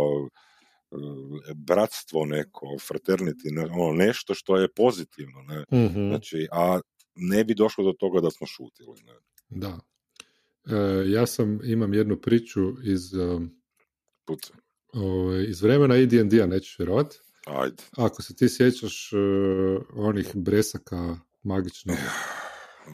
e, 0.91 0.95
bratstvo 1.55 2.25
neko, 2.25 2.65
fraternity, 2.89 3.71
ono, 3.71 3.93
nešto 3.93 4.33
što 4.33 4.57
je 4.57 4.67
pozitivno, 4.67 5.41
ne? 5.41 5.85
Mhm. 5.85 6.07
Znači, 6.07 6.47
a 6.51 6.79
ne 7.15 7.43
bi 7.43 7.53
došlo 7.53 7.83
do 7.83 7.93
toga 7.99 8.21
da 8.21 8.31
smo 8.31 8.47
šutili. 8.47 9.01
Ne? 9.03 9.13
Da. 9.49 9.79
E, 10.65 11.09
ja 11.09 11.25
sam, 11.25 11.59
imam 11.63 11.93
jednu 11.93 12.17
priču 12.21 12.73
iz, 12.83 13.13
um, 13.13 13.51
iz 15.47 15.61
vremena 15.61 15.95
AD&D-a, 15.95 16.45
nećeš 16.45 16.79
vjerovat. 16.79 17.15
Ajde. 17.45 17.83
Ako 17.97 18.21
se 18.21 18.35
ti 18.35 18.49
sjećaš 18.49 19.13
e, 19.13 19.17
onih 19.95 20.31
bresaka 20.35 21.19
magičnih. 21.43 21.97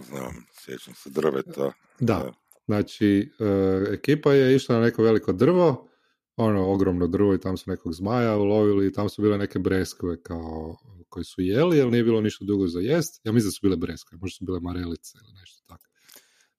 Znam, 0.02 0.46
sjećam 0.52 0.94
se 0.94 1.10
drveta. 1.10 1.72
Da, 2.00 2.34
znači 2.66 3.32
e, 3.40 3.94
ekipa 3.94 4.34
je 4.34 4.56
išla 4.56 4.76
na 4.76 4.82
neko 4.82 5.04
veliko 5.04 5.34
drvo, 5.34 5.90
ono 6.36 6.72
ogromno 6.72 7.08
drvo 7.08 7.34
i 7.34 7.40
tamo 7.40 7.58
su 7.58 7.70
nekog 7.70 7.94
zmaja 7.94 8.38
ulovili 8.38 8.88
i 8.88 8.94
tamo 8.94 9.10
su 9.10 9.22
bile 9.22 9.38
neke 9.38 9.60
breskve 9.60 10.22
kao 10.24 10.76
koji 11.10 11.24
su 11.24 11.42
jeli, 11.42 11.78
jer 11.78 11.88
nije 11.88 12.04
bilo 12.04 12.22
ništa 12.22 12.46
dugo 12.46 12.68
za 12.68 12.80
jest. 12.80 13.22
Ja 13.24 13.32
mislim 13.32 13.48
da 13.48 13.52
su 13.52 13.60
bile 13.62 13.78
breskve, 13.78 14.18
možda 14.22 14.36
su 14.36 14.46
bile 14.46 14.60
marelice 14.60 15.18
ili 15.24 15.34
nešto 15.40 15.64
tako. 15.68 15.84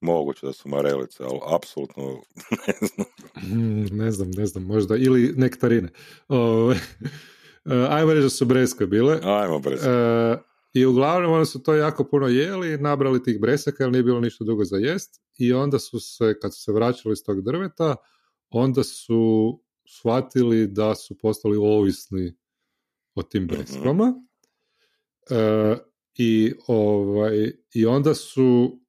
Moguće 0.01 0.47
da 0.47 0.53
su 0.53 0.69
marelice, 0.69 1.23
ali 1.23 1.41
apsolutno 1.57 2.05
ne 2.67 2.87
znam. 2.89 3.07
Mm, 3.59 3.97
ne 3.97 4.11
znam, 4.11 4.31
ne 4.31 4.47
znam, 4.47 4.65
možda, 4.65 4.97
ili 4.97 5.35
nektarine. 5.37 5.89
E, 7.67 7.87
ajmo 7.91 8.13
reći 8.13 8.23
da 8.23 8.31
su 8.31 8.45
breskve 8.45 8.87
bile. 8.87 9.21
Ajmo 9.23 9.59
brez. 9.59 9.87
E, 9.87 10.39
I 10.75 10.87
uglavnom 10.87 11.33
oni 11.33 11.47
su 11.47 11.63
to 11.63 11.75
jako 11.75 12.05
puno 12.05 12.29
jeli, 12.29 12.79
nabrali 12.79 13.23
tih 13.23 13.41
bresaka 13.41 13.85
jer 13.85 13.93
nije 13.93 14.03
bilo 14.03 14.21
ništa 14.21 14.45
dugo 14.45 14.65
za 14.65 14.77
jest 14.77 15.23
i 15.39 15.53
onda 15.53 15.79
su 15.79 16.01
se, 16.01 16.39
kad 16.43 16.55
su 16.55 16.63
se 16.63 16.73
vraćali 16.73 17.13
iz 17.13 17.25
tog 17.27 17.43
drveta, 17.43 17.97
onda 18.51 18.83
su 18.83 19.61
shvatili 19.89 20.67
da 20.67 20.95
su 20.95 21.19
postali 21.19 21.57
ovisni 21.57 22.35
o 23.15 23.23
tim 23.23 23.47
breskvama 23.47 24.15
E, 25.31 25.77
i, 26.15 26.53
ovaj, 26.67 27.53
i 27.75 27.87
onda 27.87 28.15
su 28.15 28.81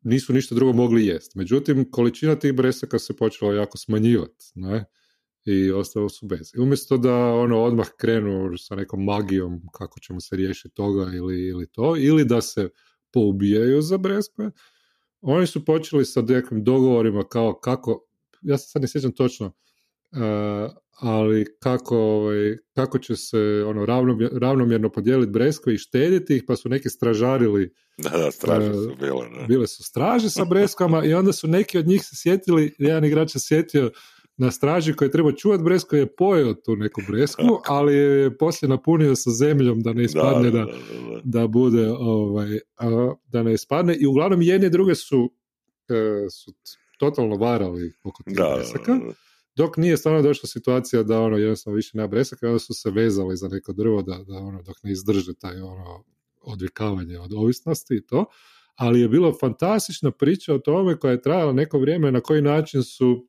nisu 0.00 0.32
ništa 0.32 0.54
drugo 0.54 0.72
mogli 0.72 1.06
jest. 1.06 1.34
Međutim, 1.34 1.90
količina 1.90 2.38
tih 2.38 2.52
bresaka 2.52 2.98
se 2.98 3.16
počela 3.16 3.54
jako 3.54 3.78
smanjivati, 3.78 4.46
ne? 4.54 4.84
I 5.48 5.72
ostalo 5.72 6.08
su 6.08 6.26
bez. 6.26 6.50
I 6.54 6.60
umjesto 6.60 6.96
da 6.96 7.14
ono 7.16 7.62
odmah 7.62 7.86
krenu 7.96 8.58
sa 8.58 8.74
nekom 8.74 9.04
magijom 9.04 9.60
kako 9.78 10.00
ćemo 10.00 10.20
se 10.20 10.36
riješiti 10.36 10.74
toga 10.74 11.10
ili, 11.14 11.46
ili 11.46 11.66
to, 11.66 11.96
ili 11.98 12.24
da 12.24 12.40
se 12.40 12.68
poubijaju 13.12 13.82
za 13.82 13.98
breskve, 13.98 14.50
oni 15.20 15.46
su 15.46 15.64
počeli 15.64 16.04
sa 16.04 16.22
nekim 16.22 16.64
dogovorima 16.64 17.24
kao 17.24 17.60
kako, 17.60 18.00
ja 18.42 18.58
se 18.58 18.68
sad 18.68 18.82
ne 18.82 18.88
sjećam 18.88 19.12
točno, 19.12 19.46
uh, 19.46 20.72
ali 21.00 21.46
kako, 21.60 21.98
ovaj, 21.98 22.56
kako 22.74 22.98
će 22.98 23.16
se 23.16 23.64
ono 23.66 23.86
ravnomjer- 23.86 24.38
ravnomjerno 24.38 24.92
podijeliti 24.92 25.30
breskve 25.30 25.74
i 25.74 25.78
štediti 25.78 26.36
ih, 26.36 26.44
pa 26.46 26.56
su 26.56 26.68
neki 26.68 26.88
stražarili 26.88 27.74
Da, 27.98 28.10
da, 28.10 28.30
straže 28.30 28.70
e, 28.70 28.74
su 28.74 28.94
bile. 29.00 29.28
Ne? 29.30 29.46
bile 29.46 29.66
su 29.66 29.82
straže 29.82 30.30
sa 30.30 30.44
breskvama 30.44 31.04
i 31.04 31.14
onda 31.14 31.32
su 31.32 31.48
neki 31.48 31.78
od 31.78 31.86
njih 31.86 32.02
se 32.04 32.16
sjetili, 32.16 32.74
jedan 32.78 33.04
igrač 33.04 33.30
se 33.30 33.38
sjetio 33.40 33.90
na 34.38 34.50
straži 34.50 34.92
koji 34.92 35.06
je 35.06 35.12
trebao 35.12 35.32
čuvati 35.32 35.64
bresku 35.64 35.96
je 35.96 36.16
pojeo 36.16 36.54
tu 36.54 36.76
neku 36.76 37.00
bresku, 37.08 37.42
ali 37.66 37.94
je 37.94 38.38
poslije 38.38 38.68
napunio 38.68 39.16
sa 39.16 39.30
zemljom 39.30 39.80
da 39.80 39.92
ne 39.92 40.04
ispadne 40.04 40.50
da, 40.50 40.58
da, 40.58 40.64
da, 40.64 40.72
da. 41.14 41.20
da 41.40 41.46
bude 41.46 41.90
ovaj, 41.90 42.58
a, 42.76 43.14
da 43.26 43.42
ne 43.42 43.54
ispadne. 43.54 43.96
I 44.00 44.06
uglavnom 44.06 44.42
jedne 44.42 44.66
i 44.66 44.70
druge 44.70 44.94
su, 44.94 45.32
e, 45.88 46.30
su 46.30 46.52
totalno 46.98 47.36
varali 47.36 47.92
oko 48.04 48.22
tih 48.22 48.36
bresaka, 48.36 48.98
dok 49.56 49.76
nije 49.76 49.96
stvarno 49.96 50.22
došla 50.22 50.48
situacija 50.48 51.02
da 51.02 51.20
ono 51.20 51.36
jednostavno 51.36 51.76
više 51.76 51.90
nema 51.94 52.08
bresaka 52.08 52.46
i 52.46 52.48
onda 52.48 52.58
su 52.58 52.74
se 52.74 52.90
vezali 52.90 53.36
za 53.36 53.48
neko 53.48 53.72
drvo 53.72 54.02
da, 54.02 54.24
da 54.28 54.34
ono 54.34 54.62
dok 54.62 54.76
ne 54.82 54.92
izdrže 54.92 55.34
taj 55.34 55.60
ono 55.60 56.04
odvikavanje 56.40 57.18
od 57.18 57.32
ovisnosti 57.32 57.94
i 57.94 58.06
to, 58.06 58.24
ali 58.74 59.00
je 59.00 59.08
bilo 59.08 59.36
fantastična 59.40 60.10
priča 60.10 60.54
o 60.54 60.58
tome 60.58 60.98
koja 60.98 61.10
je 61.10 61.22
trajala 61.22 61.52
neko 61.52 61.78
vrijeme 61.78 62.12
na 62.12 62.20
koji 62.20 62.42
način 62.42 62.82
su 62.82 63.28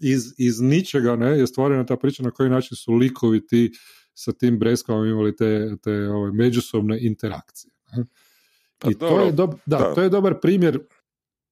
iz, 0.00 0.34
iz 0.38 0.60
ničega 0.60 1.16
ne, 1.16 1.38
je 1.38 1.46
stvorena 1.46 1.86
ta 1.86 1.96
priča 1.96 2.22
na 2.22 2.30
koji 2.30 2.50
način 2.50 2.76
su 2.76 2.92
likovi 2.94 3.46
ti 3.46 3.72
sa 4.14 4.32
tim 4.32 4.58
breskama 4.58 5.06
imali 5.06 5.36
te, 5.36 5.76
te 5.82 6.08
ove, 6.08 6.32
međusobne 6.32 6.98
interakcije. 7.00 7.72
Ne? 7.96 8.04
Pa 8.78 8.90
I 8.90 8.94
to 8.94 9.08
dobro, 9.08 9.24
je, 9.24 9.32
dob- 9.32 9.58
da, 9.66 9.78
da. 9.78 9.94
to 9.94 10.02
je 10.02 10.08
dobar 10.08 10.40
primjer, 10.40 10.78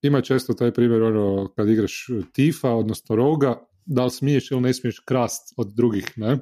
ima 0.01 0.21
često 0.21 0.53
taj 0.53 0.71
primjer 0.71 1.01
ono, 1.03 1.53
kad 1.55 1.69
igraš 1.69 2.07
tifa, 2.31 2.69
odnosno 2.69 3.15
roga, 3.15 3.67
da 3.85 4.03
li 4.03 4.11
smiješ 4.11 4.51
ili 4.51 4.61
ne 4.61 4.73
smiješ 4.73 4.99
krast 4.99 5.53
od 5.57 5.73
drugih, 5.73 6.05
ne? 6.15 6.37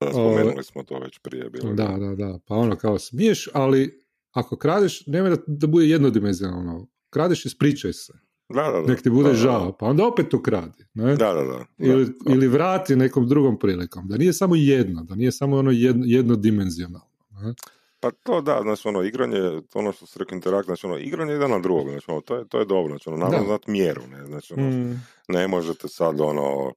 Da, 0.00 0.10
spomenuli 0.10 0.64
smo 0.64 0.82
to 0.82 0.98
već 0.98 1.18
prije. 1.18 1.50
Bilo, 1.50 1.74
Da, 1.74 1.96
da, 1.98 2.14
da. 2.14 2.38
Pa 2.46 2.54
ono 2.54 2.76
kao 2.76 2.98
smiješ, 2.98 3.48
ali 3.52 4.04
ako 4.32 4.56
kradeš, 4.56 5.06
nemoj 5.06 5.30
da, 5.30 5.36
da 5.46 5.66
bude 5.66 5.86
jednodimenzionalno. 5.86 6.88
Kradeš, 7.10 7.46
ispričaj 7.46 7.92
se. 7.92 8.12
Da, 8.52 8.62
da, 8.62 8.80
da. 8.80 8.86
Nek 8.86 9.02
ti 9.02 9.10
bude 9.10 9.34
žao. 9.34 9.72
Pa 9.72 9.86
onda 9.86 10.06
opet 10.06 10.34
ukradi. 10.34 10.84
Ne? 10.94 11.16
Da, 11.16 11.32
da, 11.32 11.42
da. 11.42 11.64
Ili, 11.78 12.04
Da, 12.06 12.32
ili 12.34 12.48
vrati 12.48 12.96
nekom 12.96 13.28
drugom 13.28 13.58
prilikom. 13.58 14.08
Da 14.08 14.16
nije 14.16 14.32
samo 14.32 14.54
jedno, 14.56 15.02
da 15.02 15.14
nije 15.14 15.32
samo 15.32 15.56
ono 15.56 15.70
jedno, 15.70 16.04
jednodimenzionalno. 16.06 17.06
Ne? 17.30 17.54
Pa 18.00 18.10
to 18.10 18.40
da, 18.40 18.60
znači 18.62 18.88
ono 18.88 19.02
igranje, 19.02 19.60
to 19.70 19.78
ono 19.78 19.92
što 19.92 20.06
se 20.06 20.18
rekao 20.18 20.36
interakt, 20.36 20.66
znači 20.66 20.86
ono 20.86 20.98
igranje 20.98 21.32
jedan 21.32 21.50
na 21.50 21.58
drugog, 21.58 21.88
znači 21.90 22.10
ono, 22.10 22.20
to 22.20 22.36
je, 22.36 22.48
to 22.48 22.58
je 22.58 22.64
dobro, 22.64 22.88
znači 22.92 23.08
ono, 23.08 23.18
naravno 23.18 23.38
Da. 23.38 23.44
znati 23.46 23.70
mjeru, 23.70 24.02
ne, 24.10 24.26
znači 24.26 24.54
ono, 24.54 24.70
Mm, 24.70 25.00
ne 25.28 25.48
možete 25.48 25.88
sad 25.88 26.20
ono, 26.20 26.72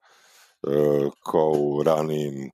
e, 0.68 0.70
kao 1.32 1.52
u 1.58 1.84
ranijim 1.84 2.52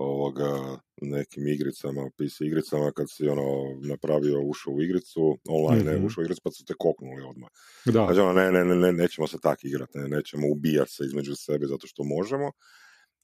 ovoga, 0.00 0.78
nekim 1.02 1.48
igricama, 1.48 2.10
PC 2.18 2.40
igricama, 2.40 2.92
kad 2.92 3.06
si 3.10 3.28
ono 3.28 3.48
napravio, 3.88 4.42
ušao 4.42 4.74
u 4.74 4.82
igricu, 4.82 5.38
online, 5.48 5.84
Mhm. 5.84 5.90
ne, 5.92 5.98
ušao 5.98 6.22
u 6.22 6.24
igricu 6.24 6.40
pa 6.44 6.50
su 6.50 6.64
te 6.64 6.74
koknuli 6.78 7.22
odmah. 7.22 7.50
da, 7.84 8.06
Znači 8.06 8.20
ono, 8.20 8.32
ne, 8.32 8.52
ne, 8.52 8.64
ne, 8.64 8.76
ne, 8.76 8.92
nećemo 8.92 9.26
se 9.28 9.38
tak 9.42 9.64
igrati, 9.64 9.98
ne, 9.98 10.08
nećemo 10.08 10.48
ubijati 10.52 10.92
se 10.92 11.04
između 11.04 11.36
sebe 11.36 11.66
zato 11.66 11.86
što 11.86 12.04
možemo, 12.04 12.52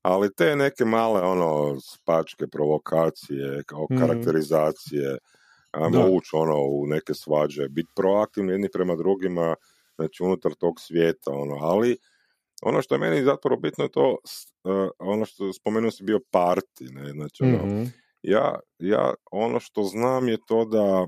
ali 0.03 0.35
te 0.35 0.57
neke 0.57 0.85
male 0.85 1.21
ono 1.23 1.81
spačke, 1.81 2.47
provokacije, 2.49 3.63
kao 3.67 3.89
Mhm. 3.91 3.95
karakterizacije, 3.95 5.19
ajmo 5.73 6.07
ući 6.07 6.31
ono 6.33 6.57
u 6.63 6.87
neke 6.87 7.15
svađe, 7.15 7.69
biti 7.69 7.91
proaktivni 7.97 8.53
jedni 8.53 8.69
prema 8.73 8.97
drugima, 8.97 9.55
znači 9.97 10.23
unutar 10.23 10.53
tog 10.55 10.75
svijeta, 10.81 11.31
ono, 11.33 11.57
ali 11.61 11.99
ono 12.63 12.83
što 12.83 12.95
je 12.95 12.99
meni 12.99 13.25
zapravo 13.25 13.61
bitno 13.61 13.85
je 13.85 13.91
to, 13.91 14.17
e, 14.65 14.69
ono 14.99 15.25
što 15.25 15.53
spomenuo 15.53 15.91
si 15.91 16.05
bio 16.05 16.21
party, 16.33 16.93
ne, 16.93 17.11
znači 17.13 17.43
ono, 17.45 17.67
Mhm. 17.67 17.85
ja, 18.23 18.61
ja 18.79 19.15
ono 19.31 19.61
što 19.61 19.83
znam 19.85 20.29
je 20.29 20.39
to 20.49 20.65
da 20.65 21.07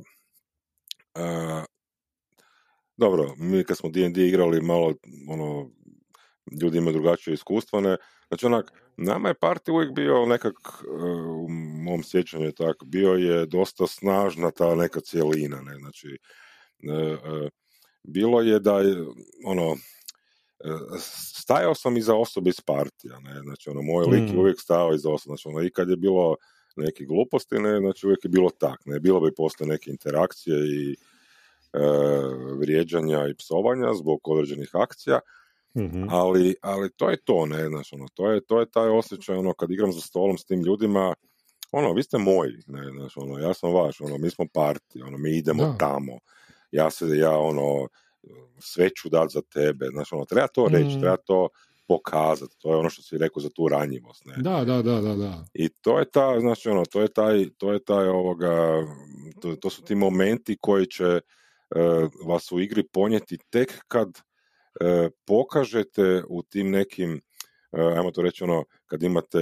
dobro, 2.97 3.35
mi 3.37 3.65
kad 3.65 3.77
smo 3.77 3.89
D&D 3.91 4.27
igrali 4.27 4.61
malo, 4.63 4.95
ono, 5.29 5.71
ljudi 6.63 6.79
imaju 6.79 6.93
drugačije 6.93 7.35
iskustva, 7.35 7.81
ne, 7.81 7.97
znači 8.29 8.47
onak, 8.47 8.73
nama 8.97 9.29
je 9.29 9.35
party 9.35 9.71
uvijek 9.73 9.93
bio 9.93 10.27
nekak, 10.27 10.55
u 11.45 11.49
mom 11.85 12.03
sjećanju 12.03 12.53
tak, 12.53 12.77
bio 12.85 13.13
je 13.13 13.47
dosta 13.47 13.87
snažna 13.87 14.51
ta 14.51 14.75
neka 14.75 15.01
cijelina, 15.01 15.61
ne, 15.61 15.75
znači, 15.79 16.19
bilo 18.03 18.41
je 18.41 18.61
da 18.61 18.79
je, 18.81 18.97
ono, 19.45 19.77
stajao 21.35 21.75
sam 21.75 21.97
iza 21.97 22.15
osobe 22.15 22.51
iz 22.51 22.61
partija, 22.61 23.19
ne, 23.21 23.41
znači 23.43 23.71
ono, 23.71 23.83
moj 23.83 24.07
lik 24.07 24.29
je 24.29 24.35
mm. 24.35 24.39
uvijek 24.39 24.61
stajao 24.61 24.95
iza 24.95 25.11
osobe, 25.11 25.31
znači 25.31 25.49
ono, 25.49 25.67
i 25.67 25.71
kad 25.71 25.89
je 25.89 25.97
bilo 25.97 26.37
neke 26.77 27.05
gluposti, 27.05 27.59
ne, 27.59 27.79
znači 27.79 28.07
uvijek 28.07 28.25
je 28.25 28.29
bilo 28.29 28.51
tak, 28.51 28.87
ne, 28.87 29.01
bilo 29.01 29.21
bi 29.21 29.35
postoje 29.35 29.69
neke 29.69 29.91
interakcije 29.91 30.57
i 30.57 30.93
e, 30.93 30.97
vrijeđanja 32.59 33.27
i 33.29 33.35
psovanja 33.35 33.95
zbog 33.95 34.21
određenih 34.29 34.71
akcija, 34.73 35.21
mm 35.75 36.09
ali, 36.11 36.55
ali 36.63 36.91
to 36.97 37.11
je 37.11 37.17
to, 37.25 37.47
ne, 37.47 37.69
znači 37.69 37.95
ono, 37.95 38.09
to 38.15 38.31
je, 38.31 38.41
to 38.41 38.61
je 38.61 38.71
taj 38.71 38.89
osjećaj, 38.89 39.37
ono, 39.37 39.53
kad 39.53 39.71
igram 39.71 39.93
za 39.93 40.01
stolom 40.01 40.39
s 40.39 40.45
tim 40.45 40.63
ljudima, 40.63 41.15
ono, 41.73 41.93
vi 41.93 42.03
ste 42.03 42.19
moji, 42.19 42.53
ne, 42.67 42.91
znači 42.91 43.19
ono, 43.19 43.39
ja 43.39 43.55
sam 43.55 43.73
vaš, 43.73 44.01
ono, 44.01 44.19
mi 44.19 44.31
smo 44.31 44.45
parti, 44.55 45.03
ono, 45.03 45.19
mi 45.19 45.37
idemo 45.37 45.77
tamo, 45.79 46.19
ja 46.71 46.91
se, 46.91 47.07
ja, 47.07 47.39
ono, 47.39 47.89
sve 48.59 48.91
ću 48.91 49.09
dati 49.09 49.33
za 49.33 49.41
tebe, 49.41 49.87
znači 49.93 50.15
ono, 50.15 50.25
treba 50.25 50.47
to 50.47 50.69
reći, 50.69 50.97
mm. 50.97 51.01
treba 51.01 51.17
to 51.17 51.49
pokazati, 51.89 52.57
to 52.59 52.71
je 52.71 52.77
ono 52.77 52.91
što 52.91 53.03
si 53.03 53.19
rekao 53.19 53.43
za 53.43 53.49
tu 53.51 53.69
ranjivost, 53.69 54.25
ne. 54.25 54.35
Da, 54.37 54.65
da, 54.65 54.83
da, 54.83 55.01
da, 55.01 55.15
da. 55.15 55.45
I 55.55 55.69
to 55.69 55.99
je 55.99 56.11
ta, 56.11 56.41
znači 56.41 56.69
ono, 56.69 56.85
to 56.85 57.03
je 57.03 57.09
taj, 57.09 57.49
to 57.59 57.73
je 57.73 57.85
taj 57.85 58.09
ovoga, 58.09 58.83
to, 59.41 59.57
to 59.57 59.71
su 59.71 59.83
ti 59.83 59.95
momenti 59.95 60.57
koji 60.61 60.87
će 60.87 61.05
e, 61.05 61.21
vas 62.27 62.53
u 62.53 62.61
igri 62.61 62.83
ponijeti 62.93 63.39
tek 63.51 63.85
kad 63.89 64.09
e, 64.81 65.09
pokažete 65.27 66.23
u 66.29 66.43
tim 66.43 66.71
nekim, 66.71 67.21
e, 67.73 67.81
ajmo 67.81 68.11
to 68.11 68.23
reći 68.23 68.45
ono, 68.45 68.65
kad 68.87 69.03
imate 69.03 69.39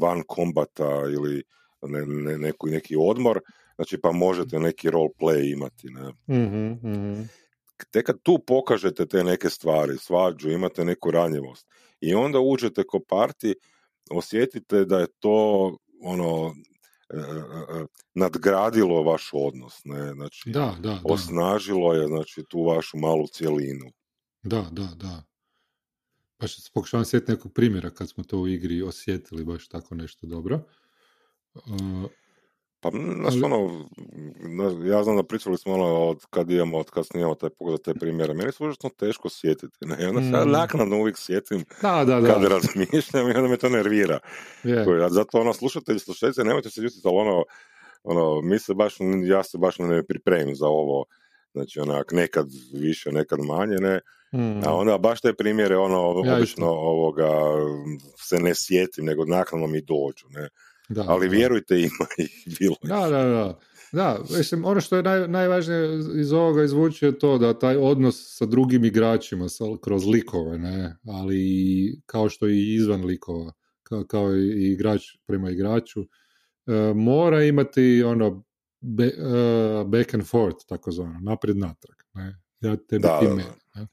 van 0.00 0.22
kombata 0.26 1.02
ili 1.12 1.42
ne, 1.82 2.06
ne, 2.06 2.38
neki, 2.38 2.66
neki 2.66 2.96
odmor, 2.98 3.40
znači 3.78 4.00
pa 4.00 4.12
možete 4.12 4.58
neki 4.58 4.90
role 4.90 5.08
play 5.20 5.52
imati. 5.52 5.88
Ne? 5.90 6.36
mm 6.36 7.28
Tek 7.90 8.06
kad 8.06 8.22
tu 8.22 8.38
pokažete 8.46 9.06
te 9.06 9.24
neke 9.24 9.50
stvari, 9.50 9.98
svađu, 9.98 10.50
imate 10.50 10.84
neku 10.84 11.10
ranjivost 11.10 11.66
i 12.00 12.14
onda 12.14 12.40
uđete 12.40 12.84
ko 12.86 13.00
parti, 13.08 13.54
osjetite 14.10 14.84
da 14.84 14.98
je 14.98 15.06
to 15.18 15.76
ono 16.02 16.54
e, 17.10 17.16
e, 17.16 17.80
e, 17.80 17.86
nadgradilo 18.14 19.02
vaš 19.02 19.30
odnos, 19.32 19.84
ne, 19.84 20.12
znači 20.12 20.50
da, 20.50 20.76
da, 20.80 20.88
da. 20.88 21.00
osnažilo 21.04 21.94
je 21.94 22.06
znači 22.06 22.42
tu 22.48 22.62
vašu 22.62 22.98
malu 22.98 23.26
cjelinu. 23.32 23.90
Da, 24.42 24.68
da, 24.72 24.88
da. 24.96 25.22
Baš 26.40 26.70
pokušavam 26.74 27.04
sjetiti 27.04 27.32
nekog 27.32 27.52
primjera 27.52 27.90
kad 27.90 28.08
smo 28.08 28.24
to 28.24 28.38
u 28.38 28.48
igri 28.48 28.82
osjetili 28.82 29.44
baš 29.44 29.68
tako 29.68 29.94
nešto 29.94 30.26
dobro. 30.26 30.60
Pa, 32.80 32.90
znaš, 32.90 33.34
ono, 33.42 33.86
ja 34.84 35.02
znam 35.04 35.16
da 35.16 35.22
pričali 35.22 35.58
smo 35.58 35.74
ono 35.74 36.08
od 36.08 36.26
kad 36.30 36.50
imamo, 36.50 36.78
od 36.78 36.90
kad 36.90 37.06
snimamo 37.06 37.34
taj 37.34 37.50
pogled 37.50 37.80
te 37.80 37.94
primjere, 37.94 38.34
meni 38.34 38.52
se 38.52 38.64
užasno 38.64 38.90
teško 38.98 39.28
sjetiti, 39.28 39.76
ne, 39.80 39.96
i 40.00 40.04
onda 40.04 40.20
se 40.20 40.28
ja 40.28 40.44
mm. 40.44 40.50
naknadno 40.50 40.96
uvijek 40.96 41.18
sjetim 41.18 41.64
da, 41.82 42.04
da, 42.04 42.20
da. 42.20 42.34
kad 42.34 42.44
razmišljam 42.44 43.28
i 43.28 43.34
onda 43.34 43.48
me 43.48 43.56
to 43.56 43.68
nervira. 43.68 44.18
Yeah. 44.64 45.08
Zato 45.08 45.40
ono, 45.40 45.52
slušatelji, 45.52 45.98
slušateljice, 45.98 46.44
nemojte 46.44 46.70
se 46.70 46.80
ljutiti, 46.80 47.02
ali 47.04 47.16
ono, 47.16 47.44
ono, 48.02 48.40
mi 48.40 48.58
se 48.58 48.74
baš, 48.74 48.96
ja 49.26 49.42
se 49.42 49.58
baš 49.58 49.78
ne 49.78 50.02
pripremim 50.02 50.54
za 50.54 50.66
ovo, 50.66 51.04
znači 51.52 51.80
onak, 51.80 52.12
nekad 52.12 52.46
više, 52.74 53.12
nekad 53.12 53.38
manje, 53.40 53.76
ne, 53.76 54.00
mm. 54.32 54.66
a 54.66 54.74
onda 54.74 54.98
baš 54.98 55.20
te 55.20 55.32
primjere, 55.32 55.76
ono, 55.76 56.00
obično 56.00 56.66
ovoga, 56.66 57.30
se 58.16 58.38
ne 58.38 58.52
sjetim, 58.54 59.04
nego 59.04 59.24
naknadno 59.24 59.66
mi 59.66 59.80
dođu, 59.80 60.26
ne, 60.30 60.48
da, 60.88 61.04
ali 61.08 61.28
vjerujte 61.28 61.80
ima 61.80 62.06
ih 62.18 62.58
bilo. 62.58 62.76
Da, 62.82 63.08
da, 63.08 63.24
da. 63.24 63.58
Da, 63.92 64.18
mislim, 64.36 64.64
ono 64.64 64.80
što 64.80 64.96
je 64.96 65.02
naj, 65.02 65.28
najvažnije 65.28 65.98
iz 66.20 66.32
ovoga 66.32 66.62
izvući 66.62 67.04
je 67.04 67.18
to 67.18 67.38
da 67.38 67.58
taj 67.58 67.76
odnos 67.76 68.36
sa 68.38 68.46
drugim 68.46 68.84
igračima, 68.84 69.48
sa, 69.48 69.64
kroz 69.82 70.06
likove, 70.06 70.58
ne, 70.58 70.96
ali 71.06 72.00
kao 72.06 72.28
što 72.28 72.48
i 72.48 72.74
izvan 72.74 73.04
likova, 73.04 73.52
kao, 73.82 74.04
kao 74.04 74.36
i 74.36 74.72
igrač 74.72 75.02
prema 75.26 75.50
igraču, 75.50 76.00
e, 76.00 76.92
mora 76.94 77.44
imati 77.44 78.02
ono 78.02 78.44
be, 78.80 79.04
e, 79.04 79.10
back 79.86 80.14
and 80.14 80.24
forth, 80.24 80.66
takozvano, 80.66 81.20
naprijed 81.20 81.56
natrag, 81.56 81.96
ne, 82.14 82.40
ja 82.60 82.76
tebi 82.76 83.02
da, 83.02 83.20
ti 83.20 83.26
Ne? 83.26 83.86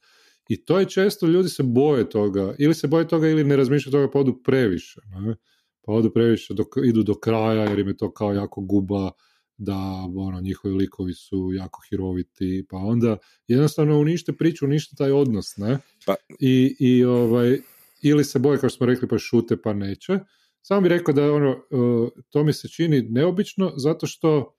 I 0.49 0.65
to 0.65 0.79
je 0.79 0.85
često, 0.85 1.27
ljudi 1.27 1.49
se 1.49 1.63
boje 1.63 2.09
toga, 2.09 2.55
ili 2.57 2.73
se 2.73 2.87
boje 2.87 3.07
toga 3.07 3.27
ili 3.27 3.43
ne 3.43 3.55
razmišljaju 3.55 3.91
toga 3.91 4.11
pa 4.11 4.19
odu 4.19 4.43
previše, 4.43 5.01
ne 5.05 5.35
pa 5.85 5.91
odu 5.91 6.09
previše 6.13 6.53
dok, 6.53 6.67
idu 6.85 7.03
do 7.03 7.15
kraja 7.15 7.63
jer 7.63 7.79
im 7.79 7.87
je 7.87 7.97
to 7.97 8.13
kao 8.13 8.33
jako 8.33 8.61
guba 8.61 9.11
da 9.57 9.77
ono, 10.15 10.41
njihovi 10.41 10.75
likovi 10.75 11.13
su 11.13 11.49
jako 11.53 11.81
hiroviti, 11.89 12.65
pa 12.69 12.77
onda 12.77 13.17
jednostavno 13.47 13.99
unište 13.99 14.33
priču, 14.33 14.65
unište 14.65 14.95
taj 14.95 15.11
odnos, 15.11 15.57
ne? 15.57 15.77
Pa. 16.05 16.15
I, 16.39 16.75
i 16.79 17.03
ovaj, 17.03 17.59
ili 18.01 18.23
se 18.23 18.39
boje, 18.39 18.59
kao 18.59 18.69
što 18.69 18.77
smo 18.77 18.85
rekli, 18.85 19.07
pa 19.07 19.17
šute, 19.17 19.61
pa 19.61 19.73
neće. 19.73 20.19
Samo 20.61 20.81
bih 20.81 20.89
rekao 20.89 21.13
da 21.13 21.33
ono, 21.33 21.51
e, 21.51 22.21
to 22.29 22.43
mi 22.43 22.53
se 22.53 22.67
čini 22.67 23.01
neobično, 23.01 23.73
zato 23.77 24.07
što 24.07 24.55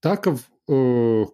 takav 0.00 0.32
uh, 0.66 1.28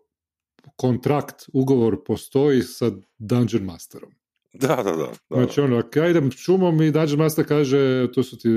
kontrakt, 0.76 1.42
ugovor 1.52 2.04
postoji 2.06 2.62
sa 2.62 2.90
Dungeon 3.18 3.64
Masterom. 3.64 4.10
Da, 4.62 4.76
da, 4.76 4.92
da. 4.92 5.12
Znači, 5.30 5.60
ono, 5.60 5.82
ja 5.94 6.08
idem 6.08 6.30
šumom 6.30 6.82
i 6.82 6.90
Dungeon 6.90 7.18
Master 7.18 7.46
kaže, 7.48 8.12
to 8.12 8.22
su 8.22 8.38
ti, 8.38 8.48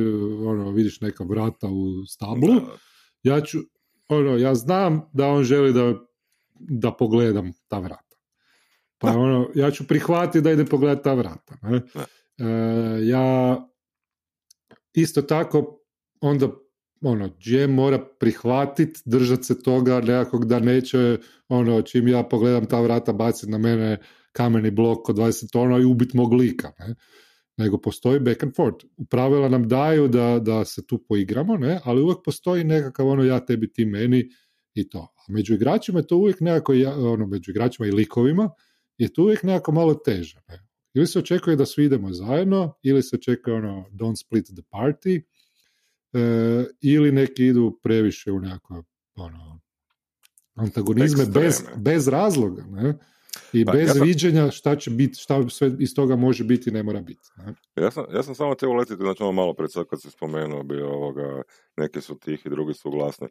ono, 0.46 0.72
vidiš 0.72 1.02
neka 1.02 1.24
vrata 1.24 1.68
u 1.68 2.06
stablu, 2.06 2.62
ja 3.24 3.42
ću, 3.42 3.58
ono, 4.08 4.38
ja 4.38 4.56
znam 4.56 5.10
da 5.14 5.28
on 5.28 5.44
želi 5.44 5.74
da, 5.74 5.94
da 6.60 6.92
pogledam 6.92 7.52
ta 7.68 7.80
vrata. 7.80 8.16
Pa, 8.98 9.08
ono, 9.08 9.50
ja 9.56 9.72
ću 9.72 9.88
prihvatiti 9.88 10.42
da 10.42 10.52
ide 10.52 10.66
pogledati 10.66 11.04
ta 11.04 11.14
vrata. 11.14 11.58
Ne? 11.62 11.82
E, 12.38 13.06
ja 13.06 13.58
isto 14.94 15.22
tako 15.22 15.80
onda 16.22 16.48
ono, 17.02 17.28
GM 17.28 17.72
mora 17.72 18.00
prihvatiti, 18.20 19.02
držati 19.06 19.44
se 19.44 19.64
toga 19.64 20.00
nekakvog 20.00 20.46
da 20.46 20.60
neće, 20.60 21.18
ono, 21.48 21.82
čim 21.82 22.08
ja 22.08 22.24
pogledam 22.24 22.66
ta 22.66 22.82
vrata 22.82 23.14
baciti 23.14 23.52
na 23.52 23.58
mene 23.58 23.98
kameni 24.34 24.72
blok 24.72 25.10
od 25.10 25.16
20 25.16 25.52
tona 25.52 25.78
i 25.80 25.86
ubit 25.86 26.14
mog 26.14 26.34
lika. 26.34 26.72
Ne? 26.80 26.96
Nego 27.58 27.78
postoji 27.78 28.20
back 28.20 28.44
and 28.44 28.56
forth. 28.56 28.86
Pravila 29.10 29.50
nam 29.50 29.68
daju 29.68 30.08
da, 30.08 30.40
da 30.40 30.66
se 30.66 30.86
tu 30.86 31.06
poigramo, 31.08 31.58
ne? 31.58 31.80
ali 31.84 32.02
uvijek 32.02 32.18
postoji 32.26 32.64
nekakav 32.64 33.08
ono 33.08 33.24
ja 33.24 33.46
tebi 33.46 33.72
ti 33.72 33.86
meni 33.86 34.30
i 34.74 34.90
to. 34.90 35.00
A 35.00 35.32
među 35.32 35.54
igračima 35.54 36.00
je 36.00 36.08
to 36.08 36.18
uvijek 36.18 36.40
nekako, 36.40 36.74
ono, 36.98 37.28
među 37.28 37.52
igračima 37.52 37.88
i 37.88 37.92
likovima 37.92 38.50
je 38.98 39.14
to 39.14 39.24
uvijek 39.24 39.44
nekako 39.44 39.72
malo 39.72 39.94
teže. 39.94 40.40
Ne? 40.48 40.68
Ili 40.94 41.08
se 41.08 41.20
očekuje 41.20 41.56
da 41.56 41.66
svi 41.66 41.86
idemo 41.86 42.14
zajedno, 42.14 42.74
ili 42.84 43.04
se 43.04 43.16
očekuje 43.16 43.56
ono 43.56 43.86
don't 43.92 44.26
split 44.26 44.46
the 44.46 44.62
party, 44.72 45.22
e, 46.14 46.66
ili 46.82 47.12
neki 47.12 47.46
idu 47.46 47.80
previše 47.84 48.32
u 48.32 48.40
nekako 48.40 48.84
ono, 49.16 49.60
antagonizme 50.56 51.26
bez, 51.26 51.64
bez 51.78 52.08
razloga. 52.08 52.64
Ne? 52.70 52.94
I 53.54 53.66
pa, 53.66 53.72
bez 53.72 53.88
ja 53.88 53.94
sam, 53.94 54.08
viđenja 54.08 54.52
šta 54.52 54.76
će 54.76 54.90
biti, 54.90 55.20
šta 55.20 55.50
sve 55.50 55.72
iz 55.80 55.96
toga 55.96 56.16
može 56.16 56.44
biti 56.44 56.72
ne 56.72 56.84
mora 56.84 57.02
biti. 57.02 57.30
Ja 57.76 57.92
sam, 57.92 58.06
ja 58.14 58.24
sam 58.24 58.36
samo 58.36 58.56
te 58.56 58.68
uletiti, 58.68 59.02
znači 59.02 59.24
ono 59.24 59.32
malo 59.32 59.54
pred 59.54 59.72
sad 59.72 59.86
kad 59.88 60.02
se 60.02 60.12
spomenuo 60.12 60.64
bio 60.64 60.90
ovoga, 60.90 61.42
neki 61.78 62.02
su 62.02 62.20
tihi, 62.20 62.50
drugi 62.50 62.74
su 62.74 62.92
glasni. 62.92 63.28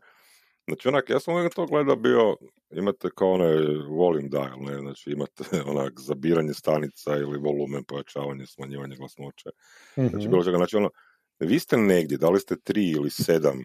Znači 0.67 0.88
onak, 0.88 1.11
ja 1.11 1.21
sam 1.21 1.35
uvijek 1.35 1.55
to 1.55 1.67
gledao 1.67 1.97
bio, 1.97 2.37
imate 2.71 3.09
kao 3.17 3.33
onaj 3.33 3.57
volume 3.88 4.29
dial, 4.29 4.61
ne, 4.61 4.79
znači 4.79 5.11
imate 5.11 5.45
onak 5.73 5.93
zabiranje 6.01 6.55
stanica 6.55 7.17
ili 7.17 7.38
volumen, 7.38 7.85
pojačavanje, 7.85 8.47
smanjivanje 8.47 8.97
glasnoće. 8.97 9.49
uh 9.97 10.11
Znači 10.11 10.27
mhm. 10.27 10.31
bilo 10.31 10.45
čega, 10.45 10.57
znači 10.57 10.77
ono, 10.77 10.91
vi 11.41 11.59
ste 11.59 11.77
negdje, 11.77 12.19
da 12.19 12.31
li 12.31 12.41
ste 12.41 12.57
tri 12.65 12.91
ili 12.91 13.11
sedam, 13.11 13.62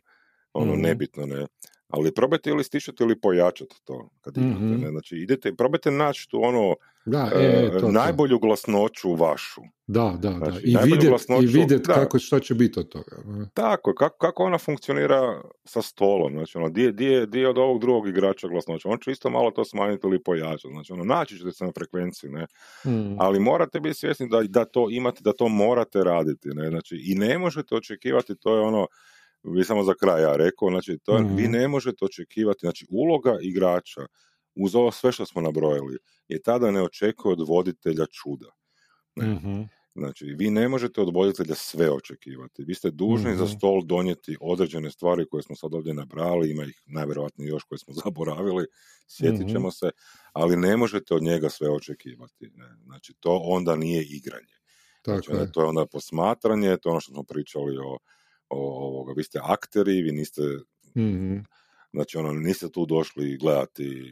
ono, 0.53 0.73
uh 0.73 0.79
nebitno, 0.79 1.25
ne, 1.25 1.45
ali 1.87 2.13
probajte 2.13 2.49
ili 2.49 2.63
stišati 2.63 3.03
ili 3.03 3.19
pojačati 3.19 3.75
to 3.83 4.09
kad 4.21 4.37
idete, 4.37 4.59
mm 4.59 4.81
ne? 4.81 4.89
znači 4.89 5.15
idete, 5.15 5.55
probajte 5.55 5.91
naći 5.91 6.29
tu 6.29 6.39
ono 6.43 6.75
da, 7.05 7.31
e, 7.35 7.79
to, 7.79 7.91
najbolju 7.91 8.39
glasnoću 8.39 9.15
vašu. 9.15 9.61
Da, 9.87 10.17
da, 10.19 10.31
znači, 10.31 10.71
da. 10.71 10.81
I 10.81 10.85
vidjeti 10.85 11.57
vidjet 11.57 11.87
kako, 11.87 12.19
šta 12.19 12.39
će 12.39 12.55
biti 12.55 12.79
od 12.79 12.89
toga. 12.89 13.17
Tako, 13.53 13.93
kako, 13.93 14.17
kako 14.17 14.43
ona 14.43 14.57
funkcionira 14.57 15.41
sa 15.65 15.81
stolom, 15.81 16.33
znači 16.33 16.57
ono, 16.57 16.69
di, 16.69 16.91
di, 16.91 17.25
di 17.27 17.45
od 17.45 17.57
ovog 17.57 17.81
drugog 17.81 18.07
igrača 18.07 18.47
glasnoća, 18.47 18.89
on 18.89 18.97
će 18.97 19.11
isto 19.11 19.29
malo 19.29 19.51
to 19.51 19.65
smanjiti 19.65 20.07
ili 20.07 20.23
pojačati, 20.23 20.73
znači 20.73 20.93
ono, 20.93 21.03
naći 21.03 21.37
ćete 21.37 21.51
se 21.51 21.65
na 21.65 21.71
frekvenciji, 21.71 22.29
ne, 22.29 22.45
mm. 22.85 23.15
ali 23.19 23.39
morate 23.39 23.79
biti 23.79 23.99
svjesni 23.99 24.29
da, 24.29 24.43
da 24.43 24.65
to 24.65 24.87
imate, 24.91 25.21
da 25.23 25.33
to 25.33 25.47
morate 25.47 26.03
raditi, 26.03 26.49
ne, 26.49 26.69
znači 26.69 26.95
i 27.05 27.15
ne 27.15 27.37
možete 27.37 27.75
očekivati, 27.75 28.35
to 28.35 28.55
je 28.55 28.61
ono, 28.61 28.87
bi 29.43 29.63
samo 29.63 29.83
za 29.83 29.93
kraj 29.93 30.21
ja 30.21 30.35
rekao, 30.35 30.69
znači 30.69 30.97
to, 31.03 31.19
Mhm. 31.19 31.35
vi 31.35 31.47
ne 31.47 31.67
možete 31.67 32.05
očekivati, 32.05 32.59
znači 32.61 32.85
uloga 32.89 33.37
igrača 33.41 34.01
uz 34.55 34.75
ovo 34.75 34.91
sve 34.91 35.11
što 35.11 35.25
smo 35.25 35.41
nabrojili 35.41 35.97
je 36.27 36.41
tada 36.41 36.71
ne 36.71 36.81
očekuje 36.83 37.33
od 37.33 37.47
voditelja 37.47 38.05
čuda. 38.07 38.51
Mhm. 39.19 39.61
Znači, 39.95 40.25
vi 40.25 40.49
ne 40.49 40.69
možete 40.69 41.01
od 41.01 41.13
voditelja 41.13 41.55
sve 41.55 41.91
očekivati. 41.91 42.63
Vi 42.63 42.75
ste 42.75 42.91
dužni 42.91 43.35
za 43.35 43.43
Mhm. 43.43 43.47
stol 43.47 43.81
donijeti 43.85 44.37
određene 44.41 44.91
stvari 44.91 45.25
koje 45.29 45.43
smo 45.43 45.55
sad 45.55 45.73
ovdje 45.73 45.93
nabrali, 45.93 46.51
ima 46.51 46.63
ih 46.63 46.81
najvjerojatnije 46.85 47.49
još 47.49 47.63
koje 47.63 47.79
smo 47.79 47.93
zaboravili, 48.05 48.65
sjetit 49.07 49.39
Mhm. 49.39 49.49
ćemo 49.49 49.71
se, 49.71 49.89
ali 50.33 50.57
ne 50.57 50.77
možete 50.77 51.13
od 51.13 51.23
njega 51.23 51.49
sve 51.49 51.69
očekivati. 51.69 52.49
Ne? 52.55 52.65
Znači, 52.85 53.13
to 53.19 53.41
onda 53.43 53.75
nije 53.75 54.03
igranje. 54.03 54.55
Znači, 55.05 55.27
Tako 55.27 55.31
onda 55.31 55.43
je. 55.43 55.51
to 55.51 55.61
je 55.61 55.67
onda 55.67 55.85
posmatranje, 55.85 56.77
to 56.77 56.89
je 56.89 56.91
ono 56.91 57.01
što 57.01 57.13
smo 57.13 57.23
pričali 57.23 57.77
o 57.77 57.97
ovoga, 58.49 59.13
vi 59.13 59.23
ste 59.23 59.39
akteri, 59.43 60.01
vi 60.01 60.11
niste, 60.11 60.41
Mhm. 60.95 61.37
znači 61.91 62.17
ono, 62.17 62.33
niste 62.33 62.69
tu 62.69 62.85
došli 62.85 63.37
gledati 63.37 64.03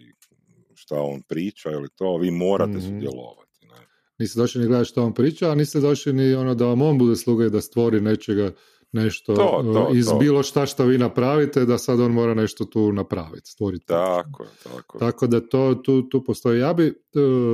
šta 0.73 0.95
on 0.97 1.21
priča 1.21 1.71
ili 1.71 1.87
to, 1.89 2.17
vi 2.17 2.31
morate 2.31 2.71
Mhm. 2.71 2.79
sudjelovati. 2.81 3.65
Ne? 3.65 3.87
Niste 4.19 4.39
došli 4.39 4.61
ni 4.61 4.67
gledati 4.67 4.89
što 4.89 5.03
on 5.03 5.13
priča, 5.13 5.51
a 5.51 5.55
niste 5.55 5.79
došli 5.79 6.13
ni 6.13 6.33
ono 6.33 6.55
da 6.55 6.65
vam 6.65 6.81
on 6.81 6.97
bude 6.97 7.15
sluga 7.15 7.45
i 7.45 7.49
da 7.49 7.61
stvori 7.61 8.01
nečega, 8.01 8.51
nešto 8.91 9.35
To, 9.35 9.61
to, 9.65 9.91
iz 9.93 10.05
to. 10.05 10.17
bilo 10.17 10.43
šta 10.43 10.65
što 10.65 10.85
vi 10.85 10.97
napravite, 10.97 11.65
da 11.65 11.77
sad 11.77 11.99
on 11.99 12.11
mora 12.11 12.33
nešto 12.33 12.65
tu 12.65 12.91
napraviti, 12.91 13.49
stvoriti. 13.49 13.85
Tako 13.85 14.45
tako. 14.63 14.99
Tako 14.99 15.27
da 15.27 15.39
to 15.41 15.75
tu, 15.75 16.01
tu 16.01 16.23
postoji. 16.23 16.59
Ja 16.59 16.73
bi 16.73 16.87
uh, 16.87 16.93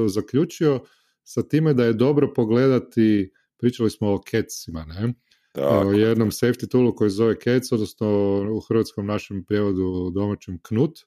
zaključio 0.07 0.79
sa 1.23 1.43
time 1.43 1.73
da 1.73 1.85
je 1.85 1.93
dobro 1.93 2.33
pogledati, 2.33 3.31
pričali 3.57 3.89
smo 3.89 4.13
o 4.13 4.21
kecima, 4.21 4.85
ne? 4.85 5.13
Tako 5.51 5.87
o 5.87 5.91
jednom 5.91 6.31
safety 6.31 6.67
toolu 6.67 6.95
koji 6.95 7.09
zove 7.09 7.39
Kec, 7.39 7.71
odnosno 7.71 8.07
u 8.51 8.59
hrvatskom 8.59 9.05
našem 9.05 9.43
prijevodu 9.45 10.09
domaćem 10.13 10.59
Knut. 10.61 10.99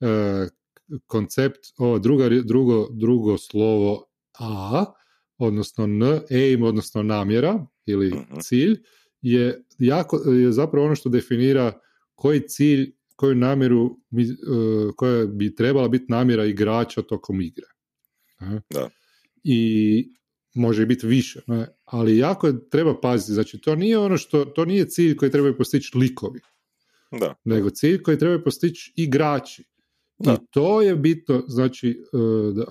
E, 0.00 0.48
koncept, 1.06 1.58
ovo 1.76 1.98
druga, 1.98 2.28
drugo, 2.44 2.88
drugo 2.90 3.38
slovo 3.38 4.04
A, 4.38 4.84
odnosno 5.38 5.84
N, 5.84 6.02
aim, 6.30 6.62
odnosno 6.62 7.02
namjera 7.02 7.66
ili 7.86 8.08
Mhm. 8.08 8.38
cilj, 8.42 8.82
je, 9.22 9.64
jako, 9.78 10.16
je 10.16 10.52
zapravo 10.52 10.86
ono 10.86 10.94
što 10.94 11.08
definira 11.08 11.80
koji 12.14 12.40
cilj, 12.40 12.92
koju 13.16 13.34
namjeru, 13.34 13.96
e, 14.12 14.24
koja 14.96 15.26
bi 15.26 15.54
trebala 15.54 15.88
biti 15.88 16.04
namjera 16.08 16.44
igrača 16.44 17.02
tokom 17.02 17.40
igre. 17.40 17.66
Da. 18.70 18.90
I 19.44 20.12
može 20.60 20.86
biti 20.86 21.06
više, 21.06 21.40
ne? 21.46 21.66
ali 21.84 22.16
jako 22.18 22.46
je, 22.46 22.68
treba 22.70 23.00
paziti, 23.00 23.32
znači 23.32 23.58
to 23.60 23.74
nije 23.74 23.98
ono 23.98 24.16
što, 24.16 24.44
to 24.44 24.64
nije 24.64 24.88
cilj 24.88 25.16
koji 25.16 25.30
trebaju 25.30 25.56
postići 25.56 25.98
likovi, 25.98 26.40
Da. 27.20 27.34
nego 27.44 27.70
cilj 27.70 28.02
koji 28.02 28.18
trebaju 28.18 28.44
postići 28.44 28.92
igrači. 28.96 29.64
Da. 30.18 30.32
I 30.32 30.36
to 30.50 30.82
je 30.82 30.96
bitno, 30.96 31.44
znači, 31.48 31.88
e, 31.90 32.52
da, 32.52 32.64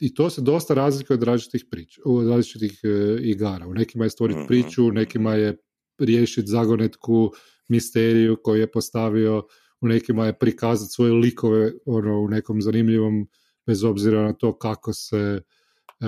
i 0.00 0.14
to 0.14 0.30
se 0.30 0.40
dosta 0.40 0.74
razlikuje 0.74 1.14
od 1.14 1.22
različitih 1.22 1.64
priča, 1.70 2.00
od 2.04 2.28
različitih 2.28 2.80
e, 2.84 2.88
igara. 3.22 3.66
U 3.66 3.74
nekima 3.74 4.04
je 4.04 4.10
stvoriti 4.10 4.38
Mhm. 4.38 4.46
priču, 4.46 4.84
u 4.86 4.92
nekima 4.92 5.34
je 5.34 5.56
riješiti 5.98 6.48
zagonetku, 6.48 7.30
misteriju 7.68 8.36
koju 8.42 8.60
je 8.60 8.70
postavio, 8.72 9.46
u 9.80 9.88
nekima 9.88 10.26
je 10.26 10.38
prikazati 10.38 10.92
svoje 10.92 11.12
likove 11.12 11.72
ono, 11.86 12.20
u 12.20 12.28
nekom 12.28 12.62
zanimljivom, 12.62 13.28
bez 13.66 13.84
obzira 13.84 14.22
na 14.22 14.32
to 14.32 14.58
kako 14.58 14.92
se 14.92 15.40
e, 16.00 16.06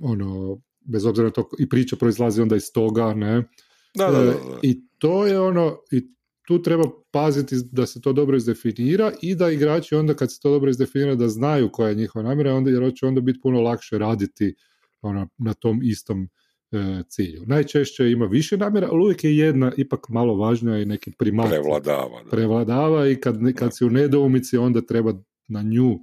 ono, 0.00 0.60
bez 0.80 1.04
obzira 1.06 1.24
na 1.26 1.32
to 1.32 1.48
i 1.58 1.68
priča 1.68 1.96
proizlazi 1.96 2.42
onda 2.42 2.56
iz 2.56 2.72
toga, 2.74 3.14
ne? 3.14 3.48
Da, 3.94 4.10
da, 4.10 4.10
da, 4.12 4.20
E, 4.20 4.24
da. 4.24 4.58
I 4.62 4.80
to 4.98 5.26
je 5.26 5.40
ono, 5.40 5.78
i 5.92 6.02
tu 6.46 6.62
treba 6.62 6.84
paziti 7.10 7.56
da 7.72 7.86
se 7.86 8.00
to 8.00 8.12
dobro 8.12 8.36
izdefinira 8.36 9.12
i 9.22 9.34
da 9.34 9.50
igrači 9.50 9.94
onda 9.94 10.14
kad 10.14 10.32
se 10.32 10.40
to 10.40 10.50
dobro 10.50 10.70
izdefinira 10.70 11.14
da 11.14 11.28
znaju 11.28 11.68
koja 11.72 11.88
je 11.88 11.94
njihova 11.94 12.22
namjera, 12.22 12.54
onda, 12.54 12.70
jer 12.70 12.92
će 12.94 13.06
onda 13.06 13.20
biti 13.20 13.40
puno 13.42 13.60
lakše 13.60 13.98
raditi 13.98 14.54
ono, 15.02 15.28
na 15.38 15.54
tom 15.54 15.80
istom 15.82 16.28
e, 16.72 17.02
cilju. 17.08 17.42
Najčešće 17.46 18.10
ima 18.10 18.26
više 18.26 18.56
namjera, 18.56 18.88
ali 18.90 19.02
uvijek 19.02 19.24
je 19.24 19.36
jedna 19.36 19.72
ipak 19.76 20.08
malo 20.08 20.36
važnija 20.36 20.78
i 20.78 20.84
neki 20.84 21.12
primat 21.18 21.48
Prevladava. 21.48 22.22
Da. 22.24 22.30
prevladava 22.30 23.08
i 23.08 23.16
kad, 23.16 23.38
kad 23.54 23.76
si 23.76 23.84
u 23.84 23.90
nedoumici 23.90 24.56
onda 24.56 24.80
treba 24.80 25.14
na 25.48 25.62
nju 25.62 25.98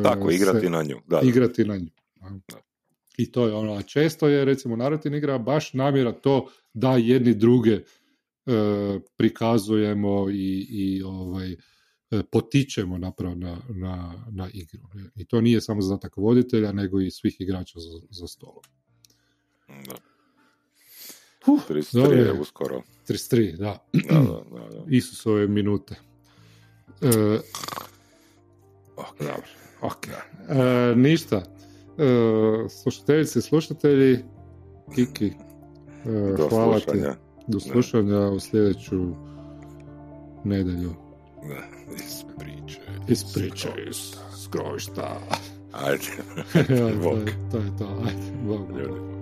e, 0.00 0.02
Tako, 0.02 0.30
igrati 0.30 0.60
se- 0.60 0.70
na 0.70 0.82
nju. 0.82 0.96
Da, 1.06 1.20
da. 1.20 1.28
igrati 1.28 1.64
na 1.64 1.76
nju. 1.76 1.90
Da. 2.20 2.60
I 3.16 3.32
to 3.32 3.46
je 3.46 3.54
ono, 3.54 3.72
a 3.72 3.82
često 3.82 4.28
je 4.28 4.44
recimo 4.44 4.76
narativna 4.76 5.18
igra 5.18 5.38
baš 5.38 5.72
namjera 5.72 6.12
to 6.12 6.48
da 6.74 6.96
jedni 6.96 7.34
druge 7.34 7.72
e, 7.72 7.82
prikazujemo 9.16 10.30
i, 10.30 10.66
i 10.70 11.02
ovaj, 11.02 11.52
e, 11.52 11.56
potičemo 12.30 12.98
napravo 12.98 13.34
na, 13.34 13.58
na, 13.68 14.14
na 14.30 14.48
igru. 14.52 14.80
I 15.16 15.24
to 15.24 15.40
nije 15.40 15.60
samo 15.60 15.80
zadatak 15.80 16.16
voditelja, 16.16 16.72
nego 16.72 17.00
i 17.00 17.10
svih 17.10 17.36
igrača 17.38 17.78
za, 17.80 18.06
za 18.10 18.26
stolom. 18.26 18.62
Da. 19.68 19.94
Huh, 21.44 21.60
33 21.68 21.94
dobro 21.94 22.16
je 22.16 22.32
uskoro. 22.32 22.82
33, 23.08 23.56
da. 23.56 23.86
Da, 23.92 24.14
da, 24.14 24.20
da. 24.20 24.78
da. 24.78 24.84
Isusove 24.96 25.48
minute. 25.48 25.94
E, 27.02 27.38
Ok. 28.96 29.18
Dobro, 29.18 29.42
ok. 29.80 30.06
E, 30.08 30.94
ništa. 30.96 31.42
E, 31.98 32.68
slušateljice 32.68 33.38
i 33.38 33.42
slušatelji, 33.42 34.18
Kiki, 34.94 35.26
e, 35.26 36.34
Do 36.36 36.48
hvala 36.48 36.78
ti. 36.78 36.84
slušanja. 36.84 37.14
Do 37.46 37.60
slušanja 37.60 38.18
u 38.18 38.40
sljedeću 38.40 39.14
nedelju. 40.44 40.94
Da, 41.48 41.94
ispriče. 41.96 42.80
Ispričaj 43.08 43.72
skrovišta. 44.44 45.20
Ajde. 45.72 46.06
Evo, 46.90 47.10
to, 47.10 47.16
je, 47.16 47.26
to 47.50 47.58
je 47.58 47.70
to. 47.78 48.02
Ajde, 48.06 48.46
Bog. 48.46 48.70
Ljudi. 48.78 49.13